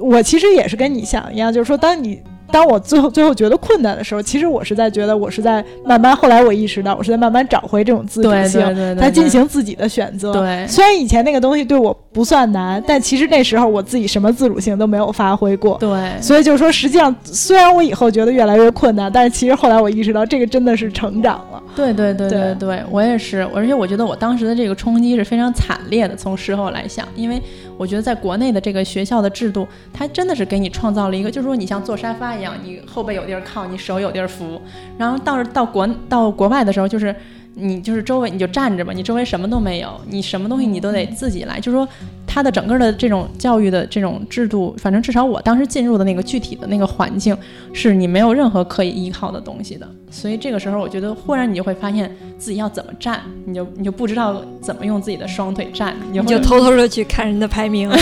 [0.00, 2.20] 我其实也是跟你想一样，就是说，当你
[2.50, 10.32] 当我最后最后觉得困难的时候，其实我是在觉得我是在慢慢，后来我意识到我是在慢慢找回这种自主对性，对对对，在进行自己的选择。
[10.32, 15.76] 对虽然以前那个东西对我不算难，但其实那时候我自己什么自主性都没有发挥过。
[15.78, 15.88] 对
[16.20, 21.62] 所以就是说，实际上虽然我以后觉得越来越困难，但是其实后来我意识到，这个真的是成长了。
[21.74, 26.16] 对对对对对对，我也是，而且我觉得我当时的这个冲击是非常惨烈的。
[26.16, 27.40] 从事后来想，因为
[27.78, 34.60] 我觉得在国内的这个学校的制度，它真的是给你创造了一个，就是说你像坐沙发一样，你后背有地儿靠，你手有地儿扶。
[34.96, 37.14] 然后到到国到国外的时候，就是
[37.58, 41.58] 你就是周围你就站着吧，你周围什么都没有，你什么东西你都得自己来。
[41.58, 41.88] 就是说，
[42.26, 47.34] 他的整个的这种教育的这种制度，反正至少我当时进入的那个具体的那个环境，
[47.72, 49.88] 是你没有任何可以依靠的东西的。
[50.10, 57.90] 所以这个时候，我觉得忽然你就会发现自己要怎么站，你就你就不知道怎么用自己的双腿站，你就你就偷偷的去看人的排名。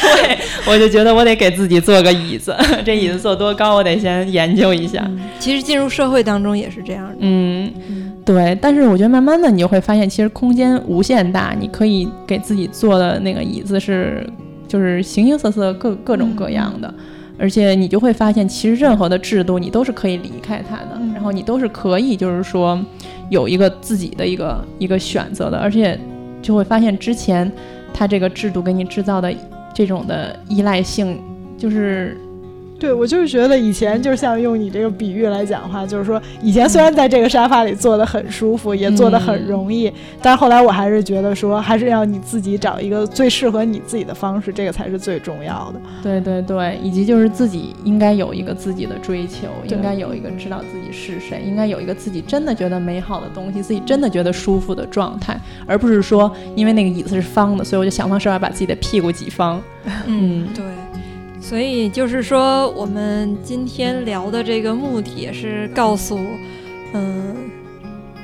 [0.00, 5.08] 对，我就觉得我得给自己做个椅子， 这椅子坐多高，我得先研究一下。
[5.38, 7.16] 其实进入社会当中也是这样的。
[7.20, 8.56] 嗯，嗯对。
[8.60, 14.26] 但是我觉得慢慢的，你就会发现，其实空间无限大，你可以给自己做的那个椅子是，
[14.66, 16.92] 就是形形色色、各各种各样的。
[17.38, 22.78] 而且你就会发现，其实任何的制度你都是可以离开它的，嗯然后你都是可以，就是说
[23.30, 25.98] 有一个自己的一个一个选择的，而且
[26.40, 27.50] 就会发现之前
[27.92, 29.32] 它这个制度给你制造的
[29.74, 31.18] 这种的依赖性，
[31.56, 32.16] 就是
[32.82, 45.80] 对我就是觉得以前就像用你这个比喻来讲的话，就是说以前虽然在这个沙发里坐得很舒服，也坐得很容易，但是后来我还是觉得说，还是要你自己找一个最适合你自己的方式，这个才是最重要的。
[46.02, 59.62] 对对对，以及就是自己应该有一个自己的追求，应该有一个知道自己是谁，应该有一个自己真的觉得美好的东西，自己真的觉得舒服的状态，而不是说因为那个椅子是方的，所以我就想方设法把自己的屁股挤方。
[60.06, 60.64] 嗯对，
[61.52, 66.18] 所以就是说，我们今天聊的这个目的也是告诉，
[66.94, 67.36] 嗯，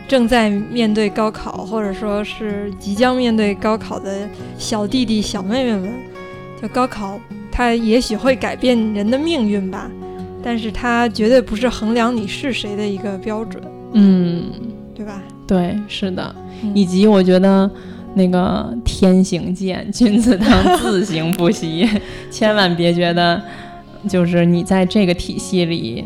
[0.09, 4.27] 正在面对高考或者说是即将面对高考的
[4.57, 5.93] 小弟弟小妹妹们，
[6.63, 7.21] 就高考
[7.53, 9.91] 它也许会改变人的命运吧，
[10.43, 14.45] 但是它绝对不是衡量你是谁的一个标准，嗯，
[14.95, 15.23] 对吧？
[15.47, 17.71] 对，是的，嗯以及我觉得。
[18.19, 21.89] 那个天行健，君子当自行不息，
[22.31, 23.41] 千万别觉得
[24.09, 26.05] 就是你在这个体系里，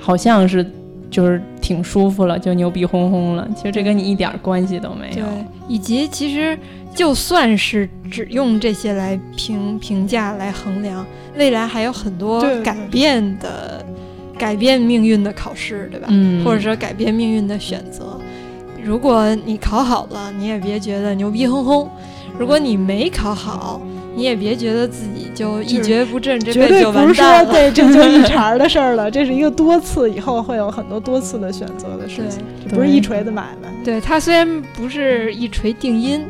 [0.00, 0.64] 好像是
[1.10, 3.46] 就是挺舒服了，就牛逼哄哄了。
[3.54, 5.24] 其实这跟你一点儿关系都没有。，
[5.68, 6.58] 以及其实
[6.94, 11.06] 就算是只用这些来评评价来衡量，
[11.36, 13.84] 未来还有很多改变的、
[14.38, 16.08] 改变命运的考试，对吧？
[16.10, 18.18] 嗯，或者说改变命运的选择。
[18.84, 21.88] 如果你考好了，你也别觉得牛逼哄哄；
[22.38, 23.80] 如果你没考好，
[24.14, 27.52] 你也别觉得自己就一蹶不振，这绝辈子就对不是说完蛋了。
[27.52, 33.68] 对这就一茬儿的事儿了， 这是一个多次以后会有很多多次的选择的事情，这不是一锤子买卖。
[33.82, 36.22] 对，它虽然不是一锤定音，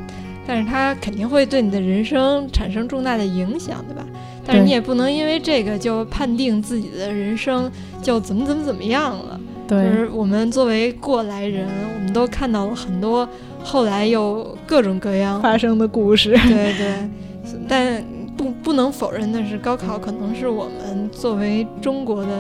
[0.46, 4.04] 但是它肯定会对你的人生产生重大的影响，对吧？
[4.46, 7.70] 但是你也不能因为这个就判定自己的人生
[8.02, 9.40] 就怎么怎么怎么样了。
[9.68, 11.66] 就是我们作为过来人，
[11.96, 13.28] 我们都看到了很多
[13.62, 17.08] 后来又各种各样，发生的故事， 对对，
[17.68, 18.04] 但
[18.36, 22.30] 不不能否认的是，高考可能是我们作为中国的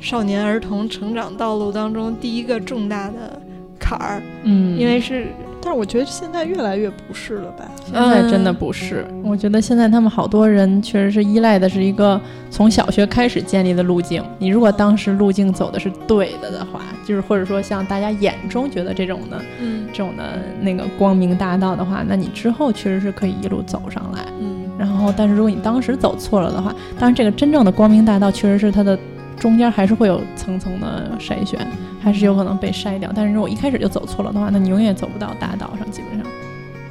[0.00, 3.40] 少年儿童成长道路当中第一个重大的
[3.78, 5.28] 坎儿，嗯，因为是
[5.62, 7.70] 但是我觉得现在越来越不是了吧？
[7.84, 9.06] 现在真的不是。
[9.22, 12.20] 我觉得现在他们好多人确实是依赖的是一个
[12.50, 14.22] 从小学开始建立的路径。
[14.38, 24.24] 你如果当时路径走的是对的的话，就是或者说像大家眼中觉得这种的嗯这种的那个光明大道的话，那你之后确实是可以一路走上来。
[24.40, 28.98] 嗯然后，但是如果你当时走错了的话，当然这个真正的光明大道确实是它的
[29.38, 31.60] 中间还是会有层层的筛选，
[32.00, 33.12] 还是有可能被筛掉。
[33.14, 36.26] 但是如果一开始就走错了的话，那你永远走不到大道上，基本上。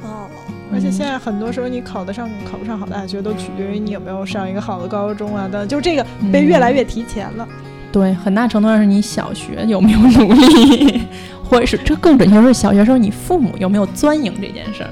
[0.02, 0.28] 哦，
[0.72, 7.46] 而且现在很多时候你考得上考不上好大学，都取决于你有没有上一个好的高中啊等，就这个被越来越提前了。
[7.92, 11.02] 对，很大程度上是你小学有没有努力，
[11.42, 14.90] 或者是这更准确说是小学时候你父母有没有钻营这件事儿。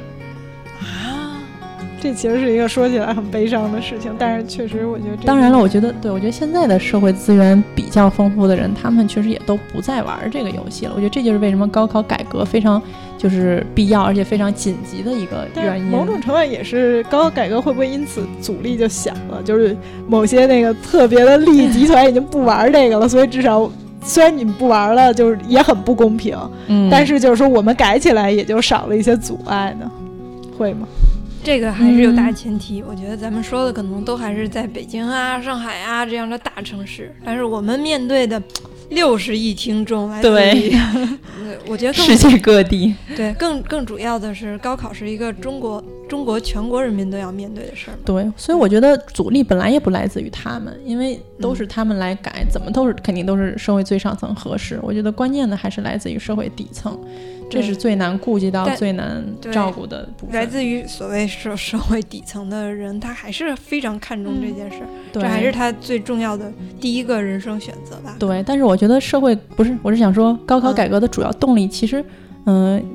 [1.98, 10.92] 啊，这其实是一个说起来很悲伤的事情，但是确实我觉得这当然了，我觉得对我觉得现在的社会资源比较丰富的人，他们确实也都不再玩这个游戏了。
[10.94, 12.80] 我觉得这就是为什么高考改革非常
[13.16, 15.86] 就是必要，而且非常紧急的一个原因。
[15.86, 19.42] 某种程度上也是高考改革会不会因此阻力就小了？
[19.42, 19.76] 就是
[20.06, 23.70] 某些那个特别的利益集团已经不玩这个了，所以至少
[24.02, 26.36] 虽然你们不玩了，就是也很不公平，
[26.68, 29.90] 嗯，但是就是说我们改起来也就少了一些阻碍呢，
[30.56, 30.86] 会吗？
[31.48, 32.84] 这个还是有大前提。
[32.86, 38.40] 我觉得咱们说的可能都还是在北京啊、上海啊这样的大城市，但是我们面对的
[38.90, 47.96] 六十亿听众来自于，呃我觉得更世界各地，对更更主要的是，高考是一个中国中国全国人民都要面对的事儿。
[48.04, 54.78] 对，所以我觉得阻力本来也不来自于他们，因为都是他们来改，怎么都是肯定都是社会最上层合适。
[54.82, 56.98] 我觉得关键的还是来自于社会底层，
[57.50, 60.34] 这是最难顾及到、最难照顾的部分。
[60.34, 68.16] 来自于所谓社社会底层的人，他还是非常看重这件事儿，对这还是他最重要的第一个人生选择吧。
[68.18, 72.06] 对，但是我觉得社会不是，我是想说，高考改革的主要动力其实，嗯、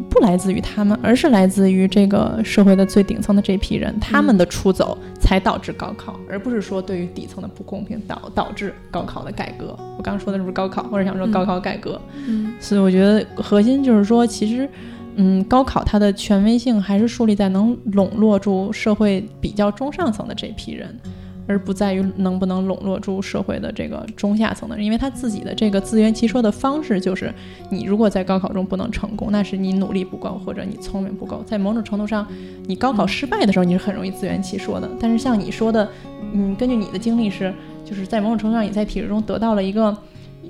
[0.09, 9.75] 不来自于他们，而是来自于这个社会的最顶层的这批人，他们的出走才导致高考，而不是说对于底层的不公平导导致高考的改革。
[9.97, 11.99] 我刚刚说的是不是高考，或者想说高考改革？
[12.27, 14.69] 嗯所以我觉得核心就是说，其实。
[15.15, 20.99] 嗯，高考它的权威性还是树立在能笼络住社会比较中上层的这批人，
[21.47, 27.33] 而不在于能不能笼络住社会的这个中下层的人，因为他自己的这个自圆其说的方式就是，
[27.69, 31.43] 你如果在高考中不能成功，那是你努力不够或者你聪明不够。
[31.45, 32.27] 在某种程度上，
[32.65, 34.89] 你高考失败的时候，你是很容易自圆其说的。
[34.99, 35.87] 但是像你说的，
[36.33, 37.53] 嗯，根据你的经历是，
[37.85, 39.95] 就是在某种程度上你在体制中得到了一个，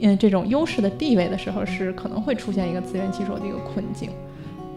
[0.01, 4.09] 嗯，这种优势的地位的时候，是可能会出现一个自圆其说的一个困境。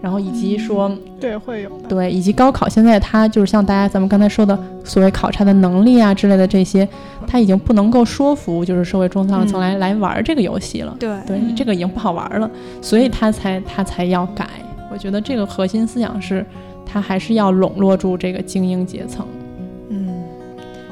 [0.03, 0.91] 然后以及说，
[1.21, 1.89] 对，会有的。
[1.89, 6.89] 对，以及高考现在它就是像大家咱们刚才说的所谓考察的能力啊之类的这些，
[7.27, 10.95] 它已经不能够说服就是社会中上层来、来玩这个游戏了。
[11.01, 12.51] 对对，这个已经不好玩了，
[12.81, 14.47] 所以他才他才要改。
[14.93, 16.45] 我觉得这个核心思想是，
[16.85, 19.27] 他还是要笼络住这个精英阶层。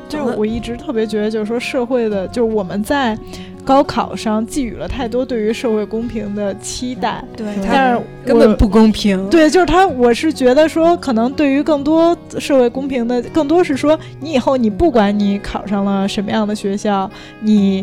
[0.04, 3.18] 嗯，就是我一直特别觉得，就是说社会的，就是我们在
[3.64, 9.28] 高考上寄予了太多对于社会公平的期待，对，但是根本不公平。
[9.30, 17.10] 对，就是他，我是觉得说，可能对于更多社会公平的，更多是说，你以后你不管你考上了什么样的学校，
[17.40, 17.82] 你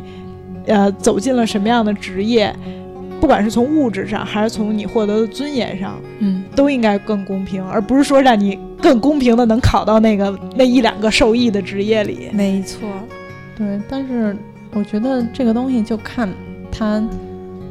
[0.68, 2.56] 呃走进了什么样的职业，
[3.22, 12.30] 不管是从物质上还是从你获得的尊严上，嗯，都应该更公平，而不是说让你更公平的能考到那个那一两个受益的职业里。
[12.34, 12.89] 没错，
[13.56, 13.80] 对。
[13.88, 14.35] 但是
[14.73, 16.27] 我觉得这个东西就看
[16.72, 17.02] 他，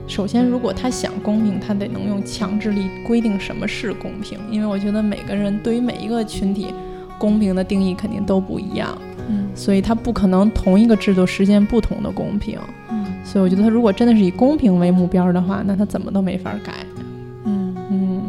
[0.07, 6.69] 首先如果他想公平，他得能用强制力规定什么是公平，因为我觉得每个人对于每一个群体，
[7.19, 8.97] 公平的定义肯定都不一样。
[9.29, 12.59] 嗯所以他不可能同一个制度实现不同的公平。
[13.23, 16.73] 嗯所以我觉得，他如果真的是以公平为目标的话，那他怎么都没法改。
[17.45, 18.23] 嗯嗯，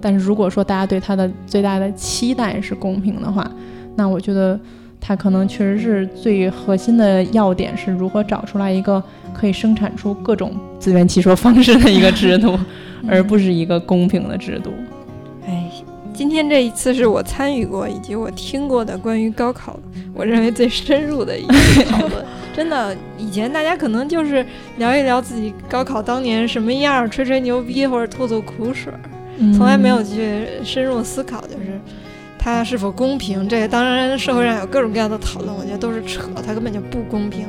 [0.00, 3.50] 但是如果说大家对他的最大的期待是公平的话，
[3.96, 4.58] 那我觉得
[5.00, 9.02] 他可能确实是最核心的要点是如何找出来一个
[9.34, 12.58] 可以生产出各种自圆其说方式的一个制度，
[13.08, 14.70] 而不是一个公平的制度。
[15.46, 15.70] 哎，
[16.14, 19.78] 今天这一次是我参与过以及我听过的关于高考，
[20.14, 22.24] 我认为最深入的一次讨论。
[22.58, 24.44] 真的，以前大家可能就是
[24.78, 28.92] 聊一聊自己高考当年什么样，吹吹牛逼或者吐吐苦水，
[29.56, 31.80] 从来没有去深入思考，就是
[32.36, 33.48] 它是否公平。
[33.48, 37.46] 这个当然社会上有各种各样的讨论，我觉得都是扯，它根本就不公平。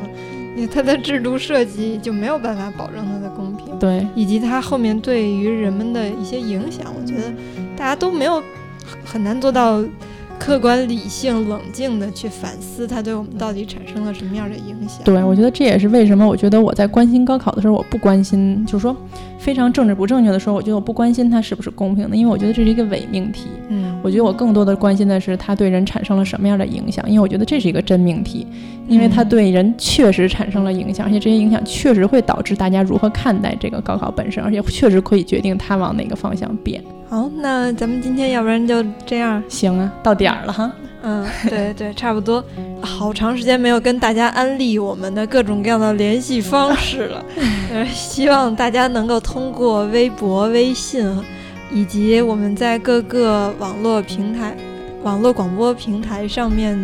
[0.56, 3.80] 因为它的制度设计就没有办法保证它的公平。
[3.80, 7.34] 对，以及它后面对于人们的一些影响，我觉得
[7.76, 8.44] 大家都没有
[9.04, 9.84] 很难做到
[10.40, 15.04] 客观、理性、冷静的去反思它对我们到底产生了什么样的影响。
[15.04, 18.96] 对，我觉得这也是为什么我觉得我在关心高考的时候，我不关心，就是说
[19.38, 23.48] 非常政治不正确的时候，我觉得我不关心它是不是公平的，因为我觉得这是一个伪命题。
[23.68, 28.48] 嗯，我觉得我更多的关心的是它对人产生了什么样的影响，因为我觉得这是一个真命题，
[28.88, 36.82] 因为它嗯对人确实产生了影响，而且这些影响确实会导致大家如何看待这个高考本身，而且确实可以决定它往哪个方向变。
[37.10, 39.42] 好，那咱们今天要不然就这样。
[39.50, 40.72] 行啊，到点儿了哈。
[41.02, 42.44] 嗯，对对，差不多。
[42.82, 47.26] 好长时间没有跟大家安利我们的各种各样的联系方式了，
[47.74, 51.10] 呃， 希望大家能够通过微博、微信，
[51.74, 54.56] 以及我们在各个网络平台、
[55.02, 56.78] 网络广播平台上面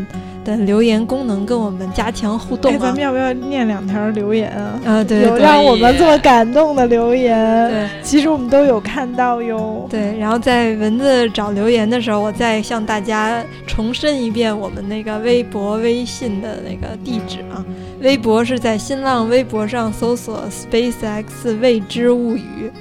[0.45, 2.75] 的留言功能跟我们加强互动、啊。
[2.75, 4.79] 哎，咱们要不要念两条留言啊？
[4.85, 9.87] 啊，对，有让我们这么感动的留言，对，其实我们都有看到哟。
[9.89, 17.65] 对，然后在文字找留言的时候，我再向大家重申一遍我们那个微博、微信的那个地址啊。
[18.01, 22.71] 微博是在新浪微博上搜索 “SpaceX 未知物语”，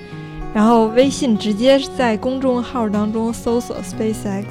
[0.52, 4.44] 然后微信直接在公众号当中搜索 “SpaceX”。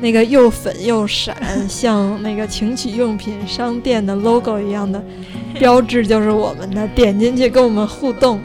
[0.00, 1.36] 那个又粉又闪，
[1.68, 5.02] 像那个情趣用品商店的 logo 一样的
[5.58, 6.86] 标志，就是我们的。
[6.94, 8.38] 点进去跟我们互动。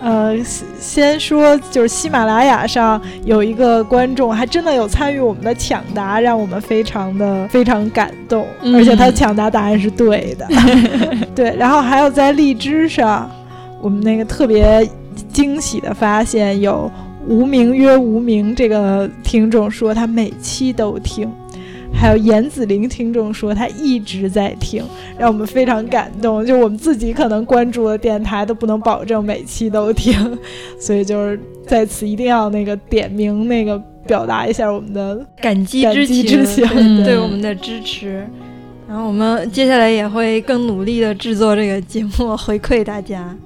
[0.00, 0.34] 呃，
[0.78, 10.46] 先说就是喜马拉雅上有一个观众，还真的有参与我们的抢答，让我们非常的非常感动，嗯而且他抢答答案是对的。
[11.34, 13.30] 对，然后还有在荔枝上，
[13.80, 14.88] 我们那个特别
[15.32, 16.90] 惊喜的发现有。
[17.26, 21.28] 无名曰无名，这个听众说他每期都听，
[21.92, 24.84] 还有严子玲听众说他一直在听，
[25.18, 26.44] 让我们非常感动。
[26.46, 30.38] 就我们自己可能关注的电台都不能保证每期都听，
[30.78, 33.76] 所以就是在此一定要那个点名那个
[34.06, 38.24] 表达一下我们的感激之情，之情对对我们的支持。
[38.88, 43.36] 然后我们接下来也会更努力的制作这个节目，回馈大家。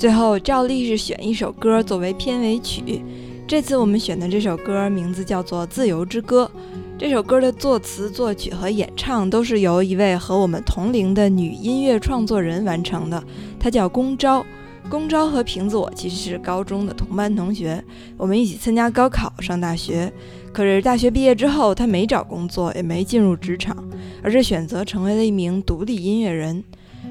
[0.00, 3.02] 最后照例是选一首歌作为片尾曲。
[3.46, 6.50] 这次我们选的这首歌名字叫做《自由之歌》。
[6.98, 13.22] 这首歌的作词、作曲和演唱都是由一位和我们同龄的女音乐创作人完成的，
[13.58, 14.42] 她叫龚昭。
[14.88, 17.84] 龚昭和瓶子我其实是高中的同班同学，
[18.16, 20.10] 我们一起参加高考上大学。
[20.50, 23.76] 可是大学毕业之后，她没找工作，也没进入职场，
[24.22, 26.64] 而是选择成为了一名独立音乐人。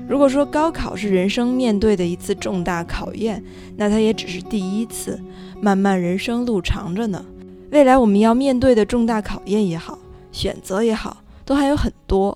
[0.09, 3.43] 如果说高考是人生面对的一次重大考验，
[3.77, 5.21] 那它也只是第一次。
[5.61, 7.23] 漫漫人生路长着呢，
[7.69, 9.99] 未来我们要面对的重大考验也好，
[10.31, 12.35] 选择也好，都还有很多。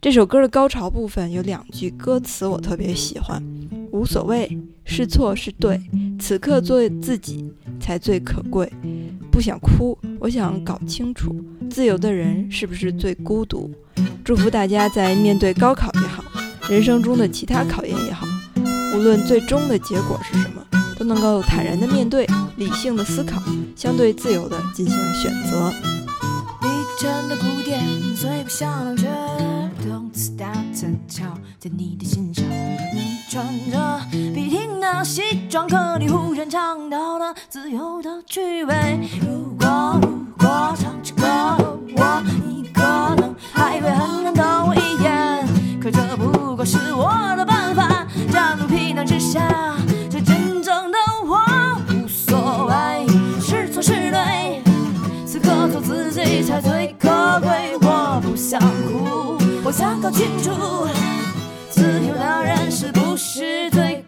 [0.00, 3.42] 这首歌的高潮部分有两句歌词我特别喜欢：
[3.92, 5.78] 无所谓是错是对，
[6.18, 8.72] 此刻做自己才最可贵。
[9.30, 11.36] 不想哭，我想搞清楚，
[11.68, 13.70] 自由的人是不是最孤独？
[14.24, 16.24] 祝福大家在面对高考也好，
[16.72, 18.26] 人生中的其他考验也好，
[18.94, 20.62] 无论最终的结果是什么。
[20.98, 22.26] 都能够坦然的面对，
[22.56, 23.42] 理性的思考，
[23.76, 25.70] 相对自由的进行选择。
[26.62, 26.68] 低
[26.98, 27.84] 沉的鼓点，
[28.16, 29.06] 最不响亮却
[29.86, 31.24] 动次打次敲
[31.58, 32.42] 在你的心上。
[32.94, 38.98] 你穿着笔挺的西装，可你忽然尝到了自由的趣味。
[39.20, 41.26] 如果如果唱支歌，
[41.98, 42.80] 我你可
[43.16, 44.74] 能还会很难瞪我，
[45.82, 49.74] 可这不过是我的办法，假如皮囊之下。
[50.24, 51.40] 真正的我
[51.88, 53.04] 无所谓，
[53.40, 54.62] 是错是对，
[55.26, 57.08] 此刻做自己才最可
[57.40, 57.76] 贵。
[57.80, 60.52] 我不想哭，我想搞清楚，
[61.68, 64.04] 自由的人是不是最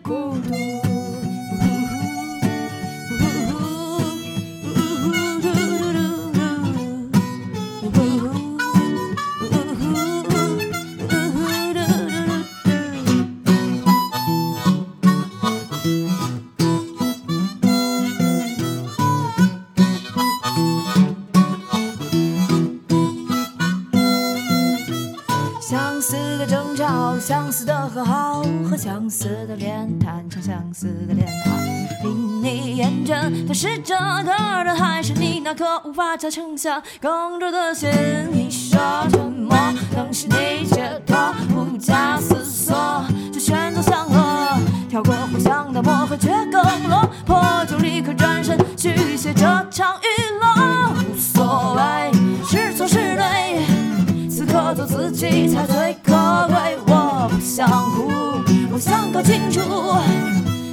[28.94, 31.88] 相似的脸谈，唱相似的恋爱。
[32.04, 33.92] 令你厌倦的是这
[34.24, 37.90] 个人，还是你那颗无法再撑下更多的心？
[38.30, 38.78] 你说
[39.10, 39.58] 沉默
[39.96, 49.42] 能使你解脱，不假思索就选择相和，跳过互相的磨合，却更落魄，就立刻转身续写这
[49.72, 50.06] 场娱
[50.38, 50.92] 乐。
[51.10, 52.12] 无所谓
[52.46, 54.30] 是错是对。
[54.30, 56.78] 此刻做自己才最可贵。
[56.86, 58.12] 我不想哭，
[58.74, 59.60] 我想搞清楚，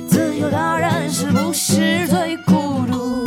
[0.07, 3.20] 自由的人是不是最孤独？